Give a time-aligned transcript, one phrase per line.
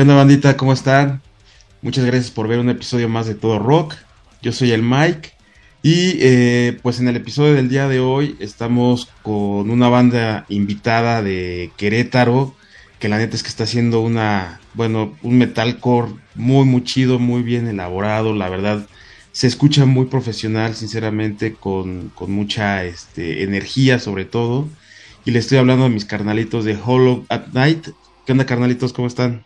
[0.00, 0.56] ¿Qué onda, bandita?
[0.56, 1.20] ¿Cómo están?
[1.82, 3.96] Muchas gracias por ver un episodio más de Todo Rock.
[4.40, 5.32] Yo soy el Mike.
[5.82, 11.20] Y eh, pues en el episodio del día de hoy estamos con una banda invitada
[11.20, 12.54] de Querétaro,
[12.98, 17.42] que la neta es que está haciendo una, bueno, un metalcore muy, muy chido, muy
[17.42, 18.86] bien elaborado, la verdad
[19.32, 24.66] se escucha muy profesional, sinceramente, con, con mucha este, energía sobre todo.
[25.26, 27.88] Y le estoy hablando a mis carnalitos de Hollow at Night.
[28.24, 28.94] ¿Qué onda, carnalitos?
[28.94, 29.44] ¿Cómo están?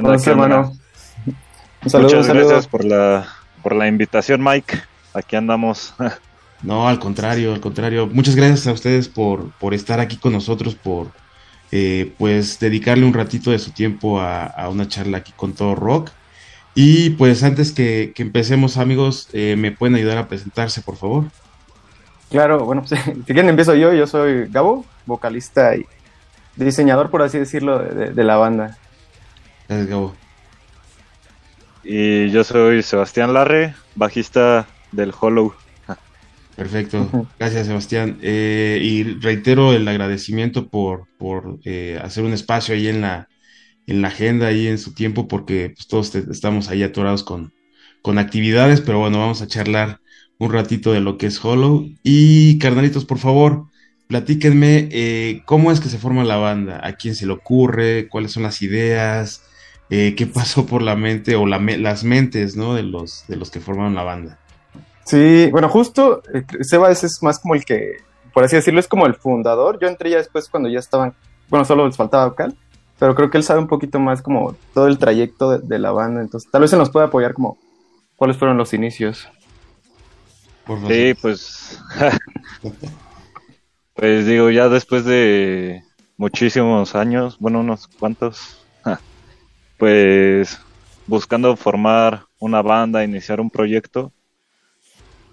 [0.00, 0.72] ¿Qué onda, hermano?
[1.82, 3.26] Muchas gracias por la,
[3.62, 4.78] por la invitación, Mike.
[5.14, 5.94] Aquí andamos.
[6.62, 8.06] no, al contrario, al contrario.
[8.06, 11.08] Muchas gracias a ustedes por, por estar aquí con nosotros, por
[11.72, 15.74] eh, pues dedicarle un ratito de su tiempo a, a, una charla aquí con todo
[15.74, 16.10] rock.
[16.74, 21.24] Y pues antes que, que empecemos, amigos, eh, ¿me pueden ayudar a presentarse, por favor?
[22.30, 23.94] Claro, bueno, pues, si quieren empiezo yo.
[23.94, 25.86] Yo soy Gabo, vocalista y
[26.56, 28.76] diseñador, por así decirlo, de, de la banda.
[29.68, 30.14] Gracias, Gabo.
[31.82, 35.54] Y yo soy Sebastián Larre, bajista del Hollow.
[36.56, 38.18] Perfecto, gracias Sebastián.
[38.22, 43.28] Eh, y reitero el agradecimiento por, por eh, hacer un espacio ahí en la,
[43.86, 47.52] en la agenda, ahí en su tiempo, porque pues, todos te, estamos ahí atorados con,
[48.00, 50.00] con actividades, pero bueno, vamos a charlar
[50.38, 51.90] un ratito de lo que es Hollow.
[52.02, 53.66] Y carnalitos, por favor,
[54.06, 58.32] platíquenme eh, cómo es que se forma la banda, a quién se le ocurre, cuáles
[58.32, 59.42] son las ideas,
[59.90, 62.74] eh, qué pasó por la mente o la, las mentes ¿no?
[62.74, 64.38] de, los, de los que formaron la banda.
[65.04, 67.98] Sí, bueno, justo eh, Sebas es más como el que,
[68.34, 69.78] por así decirlo, es como el fundador.
[69.80, 71.14] Yo entré ya después cuando ya estaban,
[71.48, 72.56] bueno, solo les faltaba vocal,
[72.98, 75.92] pero creo que él sabe un poquito más como todo el trayecto de, de la
[75.92, 77.56] banda, entonces tal vez se nos puede apoyar como
[78.16, 79.28] cuáles fueron los inicios.
[80.88, 81.80] Sí, pues,
[83.94, 85.84] pues digo, ya después de
[86.16, 88.65] muchísimos años, bueno, unos cuantos,
[89.78, 90.58] pues
[91.06, 94.12] buscando formar una banda, iniciar un proyecto,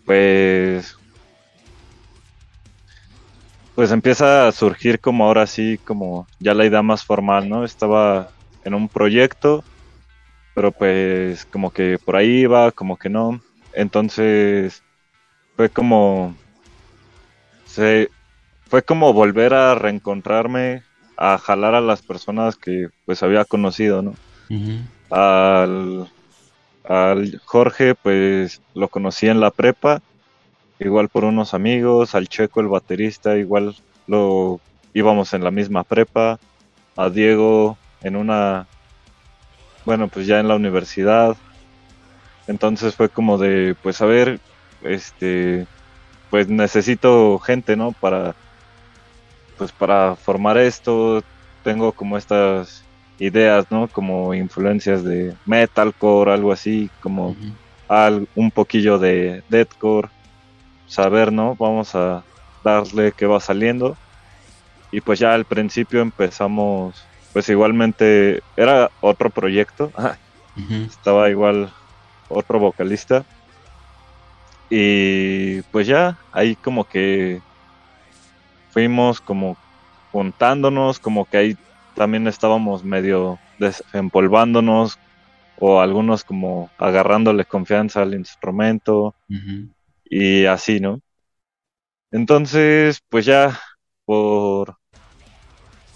[0.06, 0.96] pues
[3.76, 7.66] pues empieza a surgir como ahora sí, como ya la idea más formal, ¿no?
[7.66, 8.30] Estaba
[8.64, 9.64] en un proyecto,
[10.54, 13.42] pero pues como que por ahí iba, como que no.
[13.74, 14.84] Entonces
[15.56, 16.36] fue como
[17.66, 18.10] se
[18.68, 20.84] fue como volver a reencontrarme,
[21.18, 24.14] a jalar a las personas que pues había conocido, ¿no?
[25.10, 26.08] Al
[26.84, 30.02] al Jorge, pues lo conocí en la prepa,
[30.80, 33.76] igual por unos amigos, al Checo, el baterista, igual
[34.08, 34.60] lo
[34.94, 36.40] íbamos en la misma prepa,
[36.96, 38.68] a Diego en una,
[39.86, 41.38] bueno, pues ya en la universidad.
[42.48, 44.40] Entonces fue como de, pues a ver,
[44.84, 45.66] este,
[46.30, 47.94] pues necesito gente, ¿no?
[47.94, 48.36] Para,
[49.58, 51.24] pues para formar esto,
[51.64, 52.84] tengo como estas
[53.20, 53.88] ideas, ¿no?
[53.88, 57.54] Como influencias de metalcore, algo así, como uh -huh.
[57.88, 60.10] al, un poquillo de deathcore,
[60.88, 61.56] saber, ¿no?
[61.56, 62.24] Vamos a
[62.64, 63.98] darle que va saliendo.
[64.92, 67.04] Y pues ya al principio empezamos,
[67.34, 70.88] pues igualmente, era otro proyecto, uh -huh.
[70.88, 71.72] estaba igual
[72.30, 73.26] otro vocalista.
[74.70, 77.42] Y pues ya ahí como que
[78.72, 79.56] fuimos como
[80.12, 81.58] juntándonos, como que ahí
[81.96, 85.00] también estábamos medio desempolvándonos
[85.60, 89.70] o algunos como agarrándole confianza al instrumento uh -huh.
[90.06, 91.02] y así, ¿no?
[92.12, 93.60] Entonces, pues ya
[94.06, 94.76] por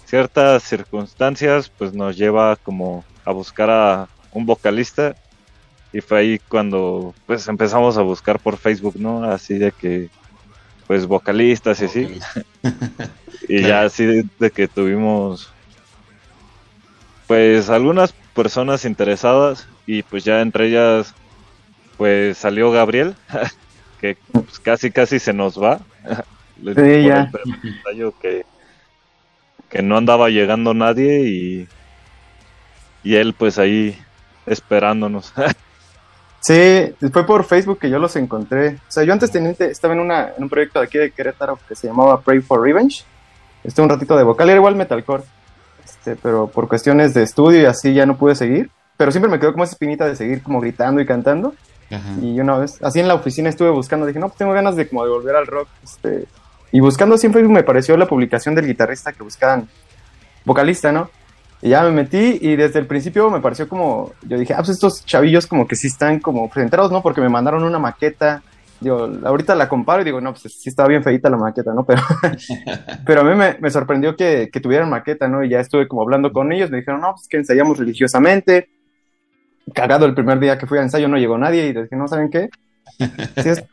[0.06, 5.14] ciertas circunstancias, pues nos lleva como a buscar a un vocalista
[5.92, 9.24] y fue ahí cuando pues empezamos a buscar por Facebook, ¿no?
[9.24, 10.08] Así de que
[10.86, 12.18] pues vocalistas y así.
[13.48, 13.68] y claro.
[13.68, 15.52] ya así de, de que tuvimos
[17.28, 21.14] pues algunas personas interesadas y pues ya entre ellas
[21.98, 23.14] pues salió Gabriel
[24.00, 25.78] que pues, casi casi se nos va.
[26.60, 27.30] Sí, ya.
[28.20, 28.44] que,
[29.70, 31.68] que no andaba llegando nadie y
[33.04, 33.96] y él pues ahí
[34.44, 35.32] esperándonos.
[36.40, 38.76] Sí fue por Facebook que yo los encontré.
[38.88, 41.58] O sea yo antes tenía, estaba en una en un proyecto de aquí de Querétaro
[41.68, 43.04] que se llamaba Pray for Revenge.
[43.62, 45.24] Estuve un ratito de vocal era igual metalcore
[45.90, 48.70] este, pero por cuestiones de estudio y así ya no pude seguir.
[48.96, 51.54] Pero siempre me quedó como esa espinita de seguir como gritando y cantando.
[51.90, 52.14] Ajá.
[52.20, 54.88] Y una vez, así en la oficina estuve buscando, dije, no, pues tengo ganas de
[54.88, 55.68] como de volver al rock.
[55.82, 56.26] Este,
[56.72, 59.68] y buscando siempre me pareció la publicación del guitarrista que buscaban
[60.44, 61.10] vocalista, ¿no?
[61.60, 64.70] Y ya me metí y desde el principio me pareció como, yo dije, ah, pues
[64.70, 67.02] estos chavillos como que sí están como presentados, ¿no?
[67.02, 68.42] Porque me mandaron una maqueta
[68.80, 71.84] digo, ahorita la comparo y digo, no, pues sí estaba bien feita la maqueta, ¿no?
[71.84, 72.02] Pero,
[73.06, 75.42] pero a mí me, me sorprendió que, que, tuvieran maqueta, ¿no?
[75.42, 78.70] Y ya estuve como hablando con ellos, me dijeron, no, pues que ensayamos religiosamente.
[79.74, 82.30] Cagado el primer día que fui a ensayo no llegó nadie y dije, no, ¿saben
[82.30, 82.50] qué?
[83.42, 83.64] Si, es,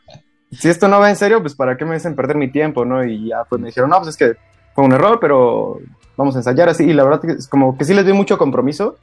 [0.52, 3.04] si esto no va en serio, pues para qué me hacen perder mi tiempo, ¿no?
[3.04, 4.36] Y ya pues me dijeron, no, pues es que
[4.74, 5.80] fue un error, pero
[6.16, 6.84] vamos a ensayar así.
[6.84, 8.98] Y la verdad es como que sí les doy mucho compromiso,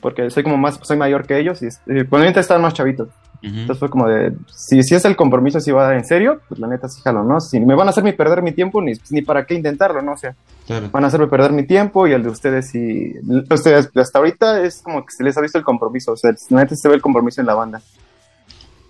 [0.00, 3.08] porque soy como más, soy mayor que ellos y, y probablemente están más chavitos.
[3.42, 6.40] Entonces fue como de, si, si es el compromiso, si va a dar en serio,
[6.48, 7.40] pues la neta sí jalo, ¿no?
[7.40, 10.12] Si me van a hacerme perder mi tiempo, ni, pues, ni para qué intentarlo, ¿no?
[10.12, 10.88] O sea, claro.
[10.92, 13.14] van a hacerme perder mi tiempo y el de ustedes y
[13.50, 16.60] ustedes hasta ahorita es como que se les ha visto el compromiso, o sea, la
[16.60, 17.82] neta se ve el compromiso en la banda.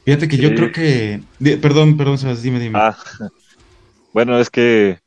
[0.05, 0.43] Fíjate que sí.
[0.43, 1.23] yo creo que,
[1.61, 2.79] perdón, perdón, Sebas, dime, dime.
[2.79, 2.97] Ah,
[4.13, 4.99] bueno, es que,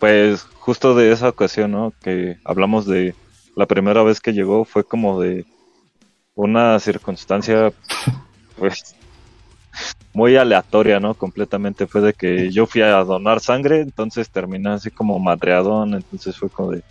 [0.00, 1.92] pues, justo de esa ocasión, ¿no?
[2.02, 3.14] Que hablamos de
[3.54, 5.44] la primera vez que llegó, fue como de
[6.34, 7.72] una circunstancia
[8.58, 8.94] pues
[10.12, 11.14] muy aleatoria, ¿no?
[11.14, 16.36] Completamente fue de que yo fui a donar sangre, entonces terminé así como madreadón, entonces
[16.36, 16.82] fue como de,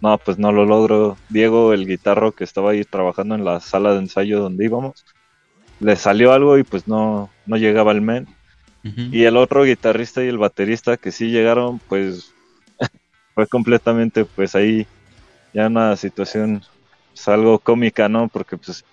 [0.00, 1.18] no, pues no lo logro.
[1.28, 5.04] Diego, el guitarro que estaba ahí trabajando en la sala de ensayo donde íbamos,
[5.78, 8.26] le salió algo y pues no, no llegaba el men.
[8.82, 9.14] Uh -huh.
[9.14, 12.32] Y el otro guitarrista y el baterista que sí llegaron, pues
[13.34, 14.86] fue completamente pues ahí
[15.52, 16.62] ya una situación
[17.12, 18.28] pues, algo cómica, ¿no?
[18.28, 18.84] Porque pues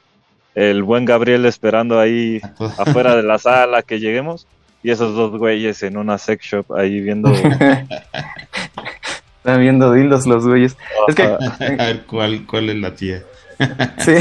[0.57, 2.41] el buen Gabriel esperando ahí
[2.79, 4.47] afuera de la sala que lleguemos
[4.81, 7.31] y esos dos güeyes en una sex shop ahí viendo
[9.37, 10.75] están viendo dildos los güeyes.
[11.07, 13.21] Es que a ver cuál cuál es la tía.
[13.99, 14.15] Sí.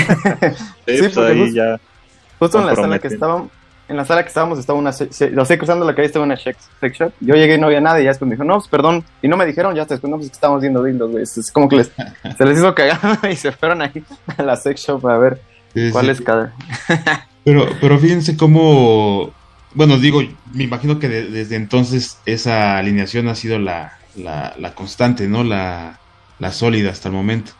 [0.86, 1.78] Sí, sí pues ahí justo, ya
[2.38, 3.50] justo en la sala que estábamos
[3.88, 4.90] en la sala que estábamos estaba una
[5.32, 7.12] lo sé cruzando la calle estaba una sex, sex shop.
[7.20, 9.28] Yo llegué y no había nada y ya después me dijo no pues perdón y
[9.28, 11.22] no me dijeron ya después no pues que estábamos viendo dildos güey.
[11.22, 11.90] Es como que les,
[12.36, 14.04] se les hizo cagar y se fueron ahí
[14.36, 15.40] a la sex shop a ver
[15.76, 16.12] Sí, ¿Cuál sí.
[16.12, 16.54] es cada?
[17.44, 19.30] pero, pero fíjense cómo,
[19.74, 20.22] bueno, digo,
[20.54, 25.44] me imagino que de, desde entonces esa alineación ha sido la, la, la constante, ¿no?
[25.44, 25.98] La,
[26.38, 27.52] la, sólida hasta el momento.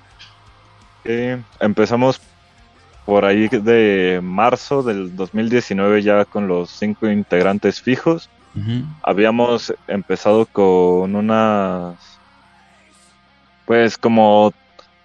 [1.05, 1.13] Sí,
[1.61, 2.19] empezamos
[3.05, 8.31] por ahí de marzo del 2019 ya con los cinco integrantes fijos.
[8.55, 8.85] Uh -huh.
[9.03, 11.97] Habíamos empezado con unas,
[13.67, 14.55] pues como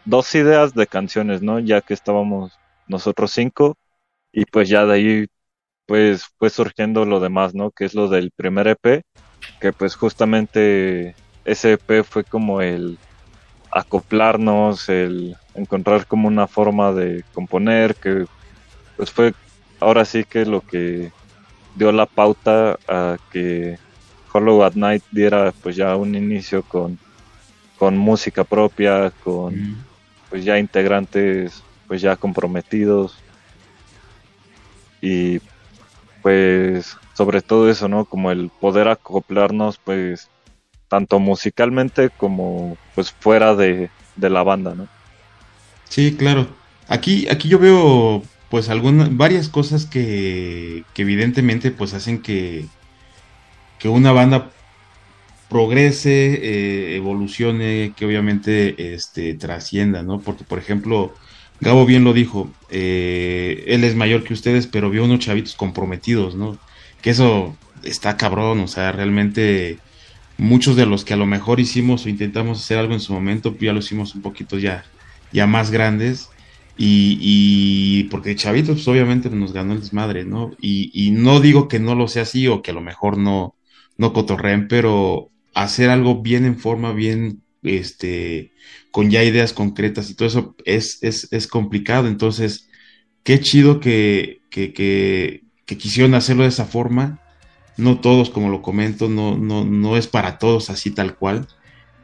[0.06, 1.60] dos ideas de canciones, ¿no?
[1.60, 2.58] Ya que estábamos
[2.88, 3.78] nosotros cinco,
[4.32, 5.28] y pues ya de ahí
[5.86, 7.72] pues fue surgiendo lo demás, ¿no?
[7.72, 9.04] Que es lo del primer EP,
[9.60, 12.98] que pues justamente ese EP fue como el
[13.72, 18.26] acoplarnos, el encontrar como una forma de componer, que
[18.98, 19.34] pues fue
[19.80, 21.12] ahora sí que lo que
[21.76, 23.78] dio la pauta a que
[24.32, 27.00] Hollow at Night diera pues ya un inicio con,
[27.78, 29.86] con música propia, con mm.
[30.30, 33.18] pues ya integrantes pues ya comprometidos
[35.02, 35.42] y
[36.22, 38.06] pues sobre todo eso, ¿no?
[38.06, 40.30] Como el poder acoplarnos pues
[40.88, 44.88] tanto musicalmente como pues fuera de, de la banda, ¿no?
[45.90, 46.48] Sí, claro.
[46.88, 52.68] Aquí, aquí yo veo pues algunas, varias cosas que, que evidentemente pues hacen que,
[53.80, 54.50] que una banda
[55.50, 60.22] progrese, eh, evolucione, que obviamente este, trascienda, ¿no?
[60.22, 61.14] Porque, por ejemplo,
[61.62, 66.36] Gabo bien lo dijo, eh, él es mayor que ustedes, pero vio unos chavitos comprometidos,
[66.36, 66.58] ¿no?
[67.02, 69.78] Que eso está cabrón, o sea, realmente
[70.40, 73.56] muchos de los que a lo mejor hicimos o intentamos hacer algo en su momento,
[73.60, 74.86] ya lo hicimos un poquito ya,
[75.32, 76.30] ya más grandes.
[76.78, 80.52] Y, porque chavitos, pues obviamente nos ganó el desmadre, ¿no?
[80.60, 83.56] Y, y, no digo que no lo sea así o que a lo mejor no,
[83.98, 88.52] no cotorreen, pero hacer algo bien en forma, bien este,
[88.92, 92.08] con ya ideas concretas y todo eso es, es, es complicado.
[92.08, 92.70] Entonces,
[93.24, 97.20] qué chido que, que, que, que, quisieron hacerlo de esa forma.
[97.78, 101.48] No todos, como lo comento, no, no, no es para todos así tal cual.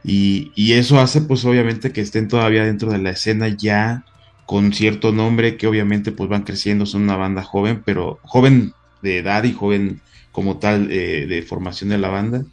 [0.04, 4.04] Y, y, eso hace pues obviamente que estén todavía dentro de la escena ya
[4.46, 8.72] con cierto nombre que obviamente pues van creciendo, son una banda joven, pero joven
[9.02, 10.00] de edad y joven
[10.32, 12.44] como tal eh, de formación de la banda.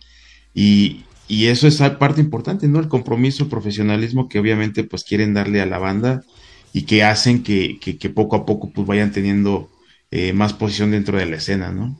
[0.54, 2.80] Y, y eso es parte importante, ¿no?
[2.80, 6.24] El compromiso, el profesionalismo que obviamente pues quieren darle a la banda
[6.72, 9.70] y que hacen que, que, que poco a poco pues vayan teniendo
[10.12, 11.96] eh, más posición dentro de la escena, ¿no?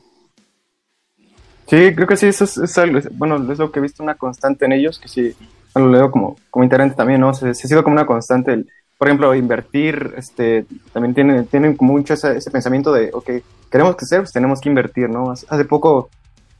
[1.68, 4.14] Sí, creo que sí, eso es, es, algo, bueno, es lo que he visto una
[4.14, 5.34] constante en ellos, que sí,
[5.74, 7.34] lo leo como, como integrante también, ¿no?
[7.34, 12.14] Se, ha sido como una constante, el, por ejemplo, invertir, este, también tienen, tienen mucho
[12.14, 13.30] ese, ese pensamiento de, ok,
[13.70, 15.32] queremos crecer, pues tenemos que invertir, ¿no?
[15.32, 16.08] Hace poco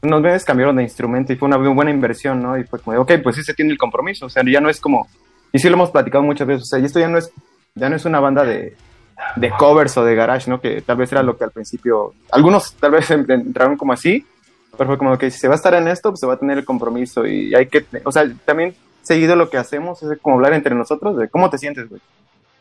[0.01, 2.57] unos meses cambiaron de instrumento y fue una buena inversión, ¿no?
[2.57, 4.69] Y fue como, de, ok, pues sí se tiene el compromiso, o sea, ya no
[4.69, 5.07] es como,
[5.51, 7.31] y sí lo hemos platicado muchas veces, o sea, y esto ya no es,
[7.75, 8.75] ya no es una banda de,
[9.35, 10.61] de covers o de garage, ¿no?
[10.61, 14.25] Que tal vez era lo que al principio, algunos tal vez entraron como así,
[14.77, 16.39] pero fue como que si se va a estar en esto, pues se va a
[16.39, 20.35] tener el compromiso y hay que, o sea, también seguido lo que hacemos es como
[20.35, 22.01] hablar entre nosotros de cómo te sientes, güey.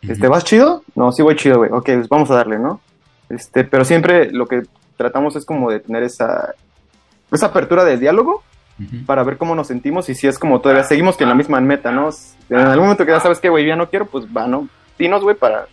[0.03, 0.85] Este, ¿vas chido?
[0.95, 1.71] No, sí voy chido, güey.
[1.73, 2.81] Ok, pues vamos a darle, ¿no?
[3.29, 4.63] Este, pero siempre lo que
[4.97, 6.55] tratamos es como de tener esa,
[7.33, 8.43] esa apertura de diálogo
[9.07, 11.61] para ver cómo nos sentimos y si es como todavía seguimos que en la misma
[11.61, 12.11] meta, ¿no?
[12.51, 14.69] En algún momento que ya sabes que, güey, ya no quiero, pues va, ¿no?
[14.99, 15.67] Dinos, güey, para,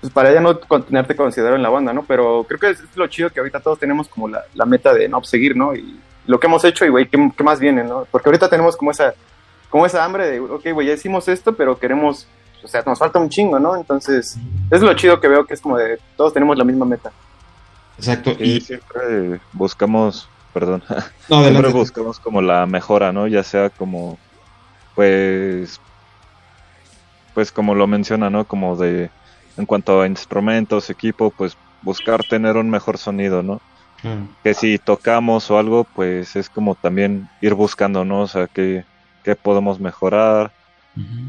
[0.00, 2.04] pues para ya no tenerte considerado en la banda, ¿no?
[2.04, 5.08] Pero creo que es, lo chido que ahorita todos tenemos como la, la meta de
[5.08, 5.74] no seguir, ¿no?
[5.74, 8.06] Y lo que hemos hecho y, güey, ¿qué, ¿qué, más viene, no?
[8.10, 9.14] Porque ahorita tenemos como esa,
[9.68, 12.26] como esa hambre de, ok, güey, ya hicimos esto, pero queremos,
[12.62, 13.76] o sea, nos falta un chingo, ¿no?
[13.76, 14.36] Entonces,
[14.70, 17.10] es lo chido que veo que es como de, todos tenemos la misma meta.
[17.98, 18.32] Exacto.
[18.38, 20.82] Y, siempre buscamos, perdón,
[21.28, 23.26] no, siempre buscamos como la mejora, ¿no?
[23.26, 24.18] Ya sea como,
[24.94, 25.80] pues,
[27.34, 28.44] pues como lo menciona, ¿no?
[28.44, 29.10] Como de
[29.56, 33.60] en cuanto a instrumentos, equipo, pues buscar tener un mejor sonido, ¿no?
[34.42, 38.22] Que si tocamos o algo, pues es como también ir buscando, ¿no?
[38.22, 38.84] O sea, qué,
[39.40, 40.52] podemos mejorar.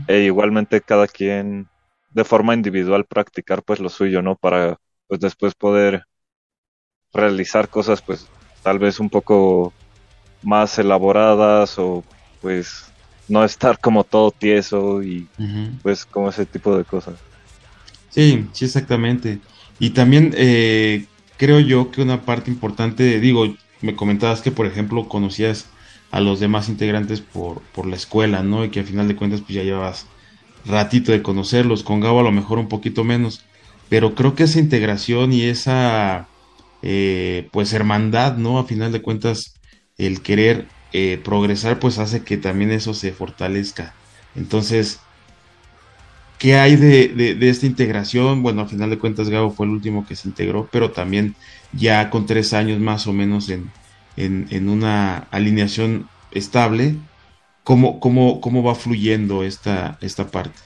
[0.07, 1.67] E igualmente cada quien
[2.09, 4.35] de forma individual practicar pues lo suyo, ¿no?
[4.35, 4.77] Para
[5.07, 6.05] pues después poder
[7.13, 8.27] realizar cosas pues
[8.63, 9.73] tal vez un poco
[10.41, 12.03] más elaboradas o
[12.41, 12.85] pues
[13.27, 15.27] no estar como todo tieso y
[15.81, 17.15] pues como ese tipo de cosas.
[18.09, 19.39] Sí, sí, exactamente.
[19.79, 21.05] Y también eh,
[21.37, 25.67] creo yo que una parte importante, digo, me comentabas que, por ejemplo, conocías
[26.11, 28.63] a los demás integrantes por, por la escuela, ¿no?
[28.63, 30.05] Y que al final de cuentas, pues ya llevas
[30.65, 31.83] ratito de conocerlos.
[31.83, 33.43] Con Gabo a lo mejor un poquito menos.
[33.89, 36.27] Pero creo que esa integración y esa,
[36.83, 38.59] eh, pues, hermandad, ¿no?
[38.59, 39.55] A final de cuentas,
[39.97, 43.95] el querer eh, progresar, pues hace que también eso se fortalezca.
[44.35, 44.99] Entonces,
[46.43, 48.43] ¿Qué hay de, esta integración?
[48.43, 51.35] Bueno, al final de cuentas Gabo fue el último que se integró, pero también
[51.71, 53.71] ya con tres años más o menos en,
[54.67, 56.97] una alineación estable,
[57.63, 60.59] ¿cómo, cómo, cómo va fluyendo esta, esta parte?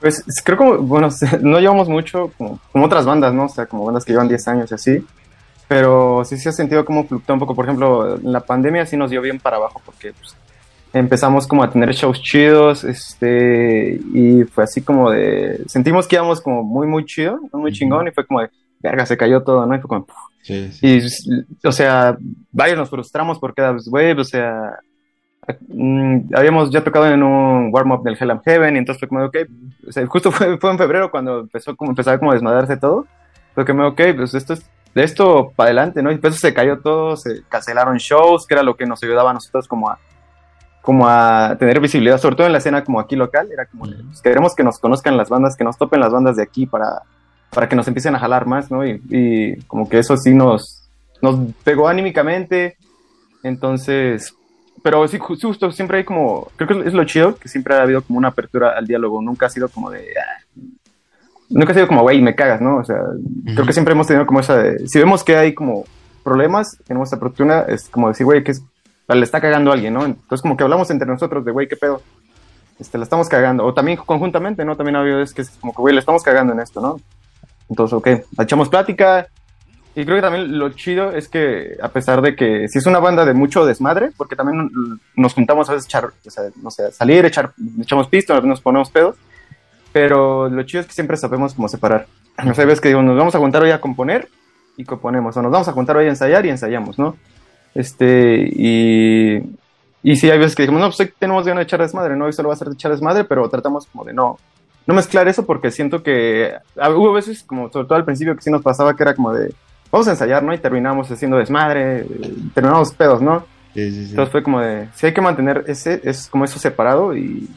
[0.00, 1.08] Pues creo que, bueno,
[1.40, 3.44] no llevamos mucho como, otras bandas, ¿no?
[3.44, 5.06] O sea, como bandas que llevan 10 años y así.
[5.68, 7.54] Pero sí se ha sentido como fluctúa un poco.
[7.54, 10.34] Por ejemplo, en la pandemia sí nos dio bien para abajo porque pues,
[10.92, 16.40] empezamos como a tener shows chidos, este, y fue así como de, sentimos que íbamos
[16.40, 19.74] como muy, muy chido, muy chingón, y fue como de, verga, se cayó todo, ¿no?
[19.74, 20.06] Y fue como,
[20.42, 21.00] sí, y,
[21.66, 22.16] o sea,
[22.50, 24.78] varios nos frustramos porque, pues, güey, o sea,
[26.34, 29.36] habíamos ya tocado en un warm-up del Hell and Heaven, y entonces fue como, ok,
[29.88, 33.06] o sea, justo fue, fue en febrero cuando empezó como, empezaba como a desmadrarse todo,
[33.54, 36.10] fue como, ok, pues esto es de esto para adelante, ¿no?
[36.10, 39.34] Y después se cayó todo, se cancelaron shows, que era lo que nos ayudaba a
[39.34, 39.98] nosotros como a
[40.82, 44.22] como a tener visibilidad, sobre todo en la escena como aquí local, era como, pues,
[44.22, 47.02] queremos que nos conozcan las bandas, que nos topen las bandas de aquí para,
[47.50, 48.84] para que nos empiecen a jalar más, ¿no?
[48.86, 50.88] Y, como que eso sí nos,
[51.20, 52.78] nos pegó anímicamente,
[53.42, 54.34] entonces,
[54.82, 58.02] pero sí, justo, siempre hay como, creo que es lo chido, que siempre ha habido
[58.02, 60.60] como una apertura al diálogo, nunca ha sido como de, ah,
[61.48, 62.78] nunca ha sido como, güey, me cagas, ¿no?
[62.78, 62.98] O sea,
[63.44, 65.84] creo que siempre hemos tenido como esa de, si vemos que hay como
[66.22, 68.62] problemas en nuestra oportunidad, es como decir, güey, que es
[69.14, 70.04] le está cagando a alguien, ¿no?
[70.04, 72.02] Entonces como que hablamos entre nosotros de, güey, ¿qué pedo?
[72.78, 73.64] Este, la estamos cagando.
[73.64, 74.76] O también conjuntamente, ¿no?
[74.76, 77.00] También ha habido es que es como que, güey, le estamos cagando en esto, ¿no?
[77.68, 78.08] Entonces, ok,
[78.40, 79.28] echamos plática.
[79.94, 83.00] Y creo que también lo chido es que, a pesar de que si es una
[83.00, 84.70] banda de mucho desmadre, porque también
[85.16, 88.90] nos juntamos a veces echar, o sea, no sé, salir, echar, echamos pisto, nos ponemos
[88.90, 89.16] pedos,
[89.92, 92.06] pero lo chido es que siempre sabemos cómo separar.
[92.44, 94.28] No sé, ves que digo, nos vamos a juntar hoy a componer
[94.76, 97.16] y componemos, o nos vamos a juntar hoy a ensayar y ensayamos, ¿no?
[97.74, 99.38] Este, y,
[100.04, 102.26] y sí, hay veces que dijimos, no, pues tenemos ganas de echar desmadre, ¿no?
[102.26, 104.38] Hoy solo va a ser de echar desmadre, pero tratamos como de no,
[104.86, 108.50] no mezclar eso porque siento que hubo veces, como sobre todo al principio, que sí
[108.50, 109.52] nos pasaba que era como de,
[109.90, 110.52] vamos a ensayar, ¿no?
[110.52, 112.06] Y terminamos haciendo desmadre,
[112.54, 113.44] terminamos pedos, ¿no?
[113.74, 114.10] Sí, sí, sí.
[114.10, 117.48] Entonces fue como de, sí hay que mantener ese, es como eso separado y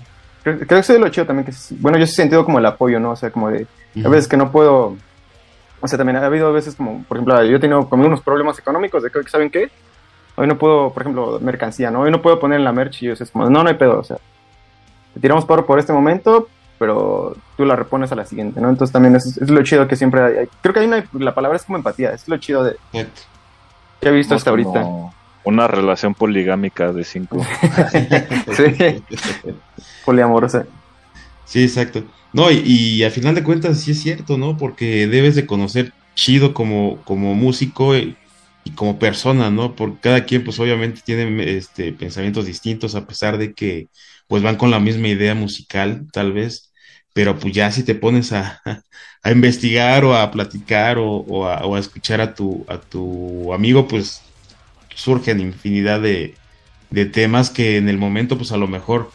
[0.44, 3.00] creo, que eso es lo chido también, que bueno, yo he sentido como el apoyo,
[3.00, 3.12] ¿no?
[3.12, 3.66] O sea, como de,
[4.04, 4.96] a veces que no puedo,
[5.82, 8.60] o sea, también ha habido veces como, por ejemplo, yo he tenido como unos problemas
[8.60, 9.70] económicos de que, ¿saben qué?
[10.36, 12.02] Hoy no puedo, por ejemplo, mercancía, ¿no?
[12.02, 14.00] Hoy no puedo poner en la merch y yo es como, no, no hay pedo,
[14.00, 14.18] o sea,
[15.13, 16.48] te tiramos por, por este momento,
[16.80, 18.70] pero tú la repones a la siguiente, ¿no?
[18.70, 21.58] Entonces también es, es lo chido que siempre hay, Creo que hay una, la palabra
[21.58, 22.77] es como empatía, es lo chido de...
[22.92, 24.86] Que he visto hasta ahorita.
[25.46, 27.38] Una relación poligámica de cinco.
[28.56, 29.03] sí.
[30.06, 30.65] Poliamorosa.
[31.46, 32.03] Sí, exacto.
[32.32, 34.58] No, y, y, al final de cuentas sí es cierto, ¿no?
[34.58, 37.94] Porque debes de conocer chido como, como músico
[38.63, 39.75] y, como persona, ¿no?
[39.75, 43.88] Porque cada quien, pues obviamente tiene este, pensamientos distintos, a pesar de que,
[44.27, 46.74] pues van con la misma idea musical, tal vez,
[47.13, 48.62] pero pues ya si te pones a,
[49.24, 54.22] a investigar o a platicar o, a, escuchar a tu, a tu amigo, pues
[54.96, 56.36] surgen infinidad de,
[56.89, 59.12] de temas que en el momento pues a lo mejor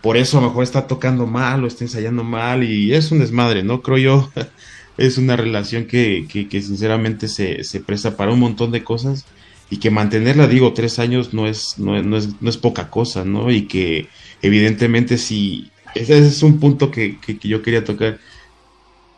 [0.00, 3.20] por eso a lo mejor está tocando mal o está ensayando mal y es un
[3.20, 3.82] desmadre, ¿no?
[3.82, 4.32] Creo yo,
[5.02, 9.24] es una relación que, que, sinceramente se, se, presta para un montón de cosas
[9.68, 13.50] y que mantenerla, digo, tres años no es, no, es, no es poca cosa, ¿no?
[13.50, 14.06] Y que
[14.42, 18.20] evidentemente si, ese es un punto que, que, yo quería tocar,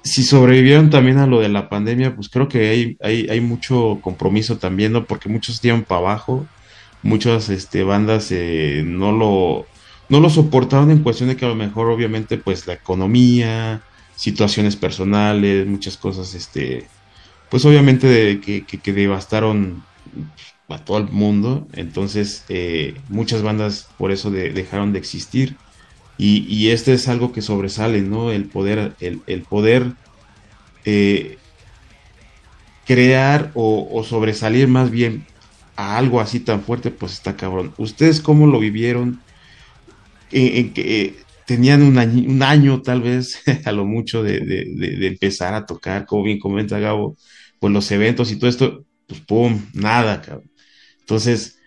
[0.03, 3.99] si sobrevivieron también a lo de la pandemia, pues creo que hay, hay, hay mucho
[4.01, 5.05] compromiso también, ¿no?
[5.05, 6.47] Porque muchos tiran para abajo,
[7.03, 9.67] muchas este, bandas eh, no lo
[10.09, 13.83] no lo soportaron en cuestión de que a lo mejor obviamente pues la economía,
[14.17, 16.87] situaciones personales, muchas cosas, este,
[17.51, 19.83] pues obviamente de, que, que, devastaron
[20.69, 25.57] a todo el mundo, entonces eh, muchas bandas por eso dejaron de existir
[26.17, 28.31] y, y, este es algo que sobresale, ¿no?
[28.31, 29.93] El poder, el, el poder
[30.85, 31.39] eh,
[32.87, 35.27] crear o, sobresalir más bien
[35.77, 37.75] a algo así tan fuerte, pues está cabrón.
[37.79, 39.21] ¿Ustedes cómo lo vivieron?
[40.31, 41.15] en, que eh,
[41.47, 46.07] tenían un año, un año, tal vez a lo mucho de, de, empezar a tocar,
[46.07, 47.17] como bien comenta Gabo,
[47.61, 50.51] pues los eventos y todo esto, pues pum, nada, cabrón.
[51.01, 51.59] Entonces,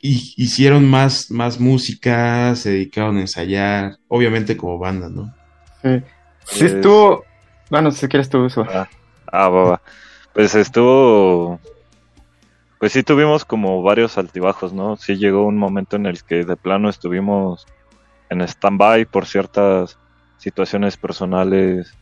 [0.00, 5.34] hicieron más, más música, se dedicaron a ensayar, obviamente como banda, ¿no?
[5.82, 6.02] Sí,
[6.44, 7.24] sí estuvo,
[7.70, 8.64] bueno, si quieres tú eso.
[8.68, 8.88] Ah,
[9.32, 9.80] ah
[10.34, 11.60] Pues estuvo
[12.82, 14.96] pues sí tuvimos como varios altibajos, ¿no?
[14.96, 17.64] Sí llegó un momento en el que de plano estuvimos
[18.32, 19.98] en stand-by por ciertas
[20.38, 21.94] situaciones personales,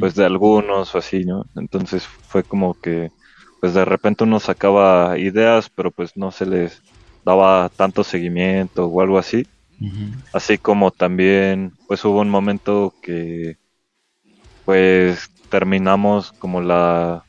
[0.00, 1.46] pues de algunos o así, ¿no?
[1.56, 3.10] Entonces fue como que,
[3.60, 6.82] pues de repente uno sacaba ideas, pero pues no se les
[7.24, 9.46] daba tanto seguimiento o algo así.
[10.32, 13.58] Así como también, pues hubo un momento que,
[14.64, 17.24] pues terminamos como la,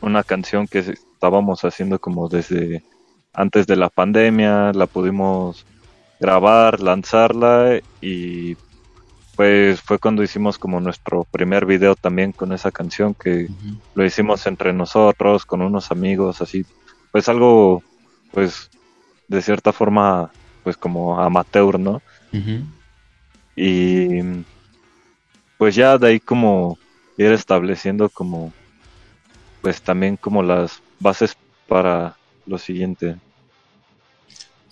[0.00, 2.84] una canción que estábamos haciendo como desde
[3.32, 5.66] antes de la pandemia, la pudimos
[6.24, 8.56] grabar, lanzarla y
[9.36, 13.48] pues fue cuando hicimos como nuestro primer video también con esa canción que
[13.94, 16.64] lo hicimos entre nosotros, con unos amigos, así,
[17.12, 17.82] pues algo
[18.32, 18.70] pues
[19.28, 20.30] de cierta forma
[20.62, 22.00] pues como amateur, ¿no?
[23.54, 24.22] Y
[25.58, 26.78] pues ya de ahí como
[27.18, 28.50] ir estableciendo como
[29.60, 31.36] pues también como las bases
[31.68, 33.16] para lo siguiente.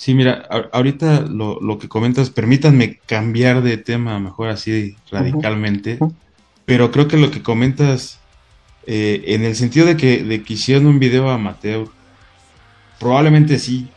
[0.03, 6.01] Sí, mira, ahorita lo, que comentas, permítanme cambiar de tema, mejor así radicalmente,
[6.65, 8.19] pero creo que lo que comentas,
[8.85, 11.87] eh, en el sentido de que, de que hicieron un video amateur,
[12.99, 13.91] probablemente sí,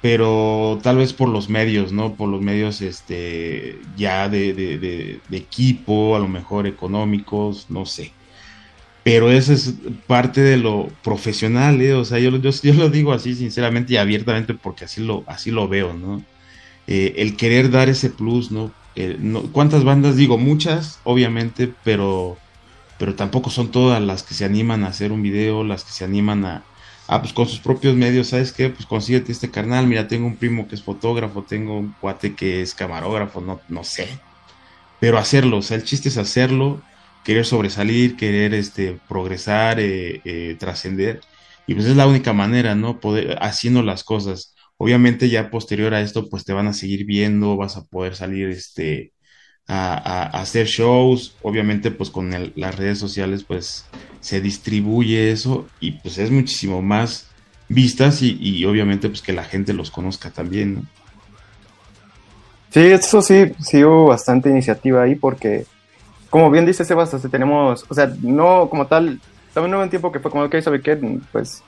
[0.00, 2.14] pero tal vez por los medios, ¿no?
[2.14, 8.12] Por los medios este, ya de, de equipo, a lo mejor económicos, no sé
[9.04, 9.74] pero eso es
[10.06, 11.92] parte de lo profesional, ¿eh?
[11.92, 15.50] o sea, yo, yo, yo, lo digo así sinceramente y abiertamente porque así lo, así
[15.50, 16.24] lo veo, ¿no?
[16.86, 18.72] Eh, el querer dar ese plus, ¿no?
[19.18, 19.42] ¿no?
[19.52, 20.16] ¿Cuántas bandas?
[20.16, 22.38] Digo, muchas, obviamente, pero,
[22.98, 26.04] pero tampoco son todas las que se animan a hacer un video, las que se
[26.04, 26.64] animan a,
[27.06, 28.70] ah, pues con sus propios medios, ¿sabes qué?
[28.70, 32.62] Pues consíguete este carnal, mira, tengo un primo que es fotógrafo, tengo un cuate que
[32.62, 34.08] es camarógrafo, no, no sé.
[34.98, 36.80] Pero hacerlo, o sea, el chiste es hacerlo
[37.24, 41.20] querer sobresalir, querer este, progresar, eh, eh, trascender.
[41.66, 43.00] Y pues es la única manera, ¿no?
[43.40, 44.54] Haciendo las cosas.
[44.76, 48.48] Obviamente ya posterior a esto, pues te van a seguir viendo, vas a poder salir
[48.48, 49.12] este,
[49.66, 51.36] a, hacer shows.
[51.42, 53.86] Obviamente, pues con las redes sociales, pues
[54.20, 57.28] se distribuye eso y pues es muchísimo más
[57.68, 60.82] vistas y, y obviamente pues que la gente los conozca también, ¿no?
[62.74, 65.64] Sí, eso sí, sí hubo bastante iniciativa ahí porque
[66.34, 69.20] como bien dice Sebas, tenemos, o sea, no como tal,
[69.52, 70.98] también hubo un tiempo que fue como, ok, ¿sabe qué?
[71.30, 71.62] Pues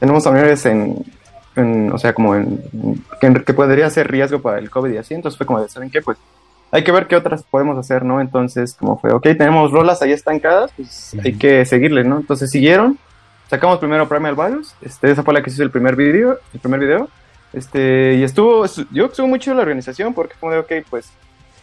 [0.00, 1.04] tenemos familiares en,
[1.54, 2.58] en o sea, como en,
[3.20, 6.00] que, podría ser riesgo para el COVID y así, entonces fue como, ¿saben qué?
[6.00, 6.16] Pues
[6.70, 8.18] hay que ver qué otras podemos hacer, ¿no?
[8.22, 12.16] Entonces, como fue, ok, tenemos rolas ahí estancadas, pues hay que seguirles, ¿no?
[12.16, 12.98] Entonces siguieron,
[13.50, 16.80] sacamos primero Primal Virus, este, esa fue la que hizo el primer video, el primer
[16.80, 17.10] video,
[17.52, 21.12] este, y estuvo, yo estuvo muy chido la organización porque como de, ok, pues,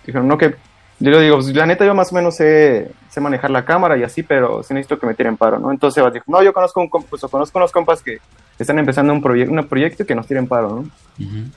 [0.05, 0.53] dijeron, no, que
[0.99, 3.97] yo le digo, pues, la neta yo más o menos sé, sé, manejar la cámara
[3.97, 5.71] y así, pero sí necesito que me tiren paro, ¿no?
[5.71, 8.19] Entonces Sebas dijo, no, yo conozco un pues, conozco unos compas que
[8.57, 10.89] están empezando un, proyecto un proyecto y que nos tiren paro, ¿no?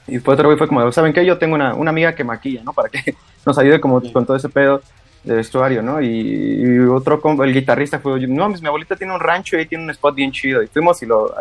[0.06, 1.24] Y después otro güey fue como, ¿saben qué?
[1.24, 2.72] Yo tengo una, una amiga que maquilla, ¿no?
[2.72, 3.14] Para que
[3.46, 4.82] nos ayude como con todo ese pedo
[5.22, 6.00] de vestuario, ¿no?
[6.00, 9.84] Y, otro compa, el guitarrista fue, no, mi abuelita tiene un rancho y ahí tiene
[9.84, 10.62] un spot bien chido.
[10.62, 11.32] Y fuimos y lo,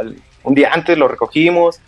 [0.43, 1.79] un día antes lo recogimos,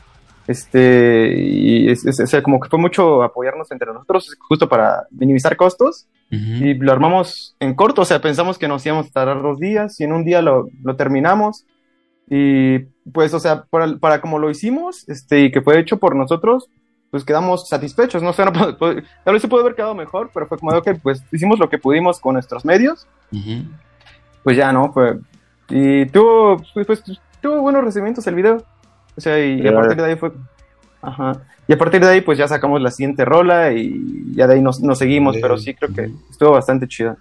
[0.50, 2.02] este, y es,
[2.42, 7.76] como que fue mucho apoyarnos entre nosotros, justo para minimizar costos y lo armamos en
[7.76, 10.42] corto, o sea, pensamos que nos íbamos a tardar dos días y en un día
[10.42, 11.68] lo, lo terminamos.
[12.28, 12.80] Y
[13.14, 16.68] pues, o sea, para, para, como lo hicimos, este, y que fue hecho por nosotros,
[17.12, 20.58] pues quedamos satisfechos, no sé, no, tal vez se pudo haber quedado mejor, pero fue
[20.58, 23.08] como de, ok, pues hicimos lo que pudimos con nuestros medios,
[24.44, 24.92] pues ya, ¿no?
[24.94, 25.20] Fue,
[25.70, 27.04] y tuvo, pues, pues,
[27.40, 28.64] tuvo buenos recibimientos el video,
[29.20, 30.32] o sea, y, a partir de ahí fue,
[31.02, 31.34] ajá,
[31.68, 34.62] y a partir de ahí pues ya sacamos la siguiente rola y ya de ahí
[34.62, 37.18] nos, nos seguimos, pero sí creo que estuvo bastante chida.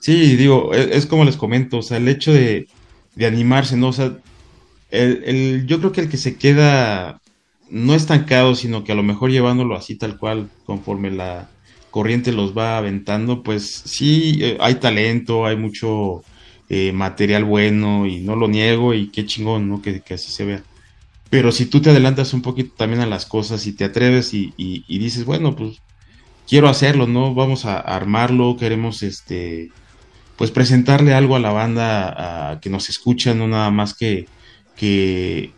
[0.00, 2.66] Sí, digo, es, es, como les comento, o sea, el hecho de,
[3.14, 3.88] de animarse, ¿no?
[3.88, 4.12] O sea,
[4.90, 7.20] el, el, yo creo que el que se queda
[7.70, 11.50] no estancado, sino que a lo mejor llevándolo así tal cual, conforme la
[11.92, 16.24] corriente los va aventando, pues sí, eh, hay talento, hay mucho
[16.68, 19.82] eh, material bueno y no lo niego y qué chingón, ¿no?
[19.82, 20.62] Que, que, así se vea.
[21.30, 24.52] Pero si tú te adelantas un poquito también a las cosas y te atreves y,
[24.56, 25.78] y, dices, bueno, pues
[26.48, 27.34] quiero hacerlo, ¿no?
[27.34, 29.70] Vamos a armarlo, queremos este,
[30.36, 34.26] pues presentarle algo a la banda que nos escucha, no nada más que,
[34.76, 35.52] que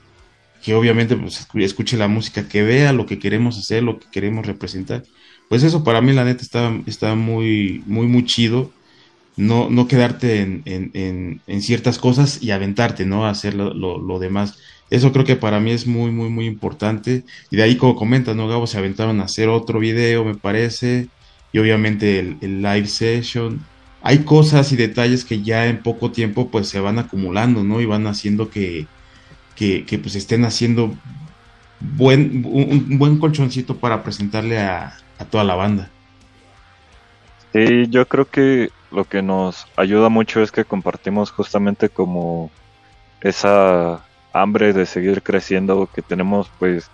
[0.65, 4.47] que obviamente pues, escuche la música, que vea lo que queremos hacer, lo que queremos
[4.47, 5.03] representar.
[5.51, 8.73] Pues eso para mí la neta está, está muy, muy, muy chido.
[9.37, 13.27] No, no quedarte en, en, en, ciertas cosas y aventarte, ¿no?
[13.27, 14.59] A hacer lo, lo, demás.
[14.91, 17.25] Eso creo que para mí es muy, muy, muy importante.
[17.51, 18.47] Y de ahí, como comenta, ¿no?
[18.47, 21.09] Gabo se aventaron a hacer otro video, me parece.
[21.53, 23.61] Y obviamente el, el live session.
[24.03, 27.81] Hay cosas y detalles que ya en poco tiempo pues se van acumulando, ¿no?
[27.81, 28.87] Y van haciendo que,
[29.57, 30.95] que, que pues estén haciendo
[31.81, 35.91] buen, un, buen colchoncito para presentarle a, a, toda la banda.
[37.53, 42.51] Sí, yo creo que lo que nos ayuda mucho es que compartimos justamente como
[43.21, 46.91] esa hambre de seguir creciendo, que tenemos pues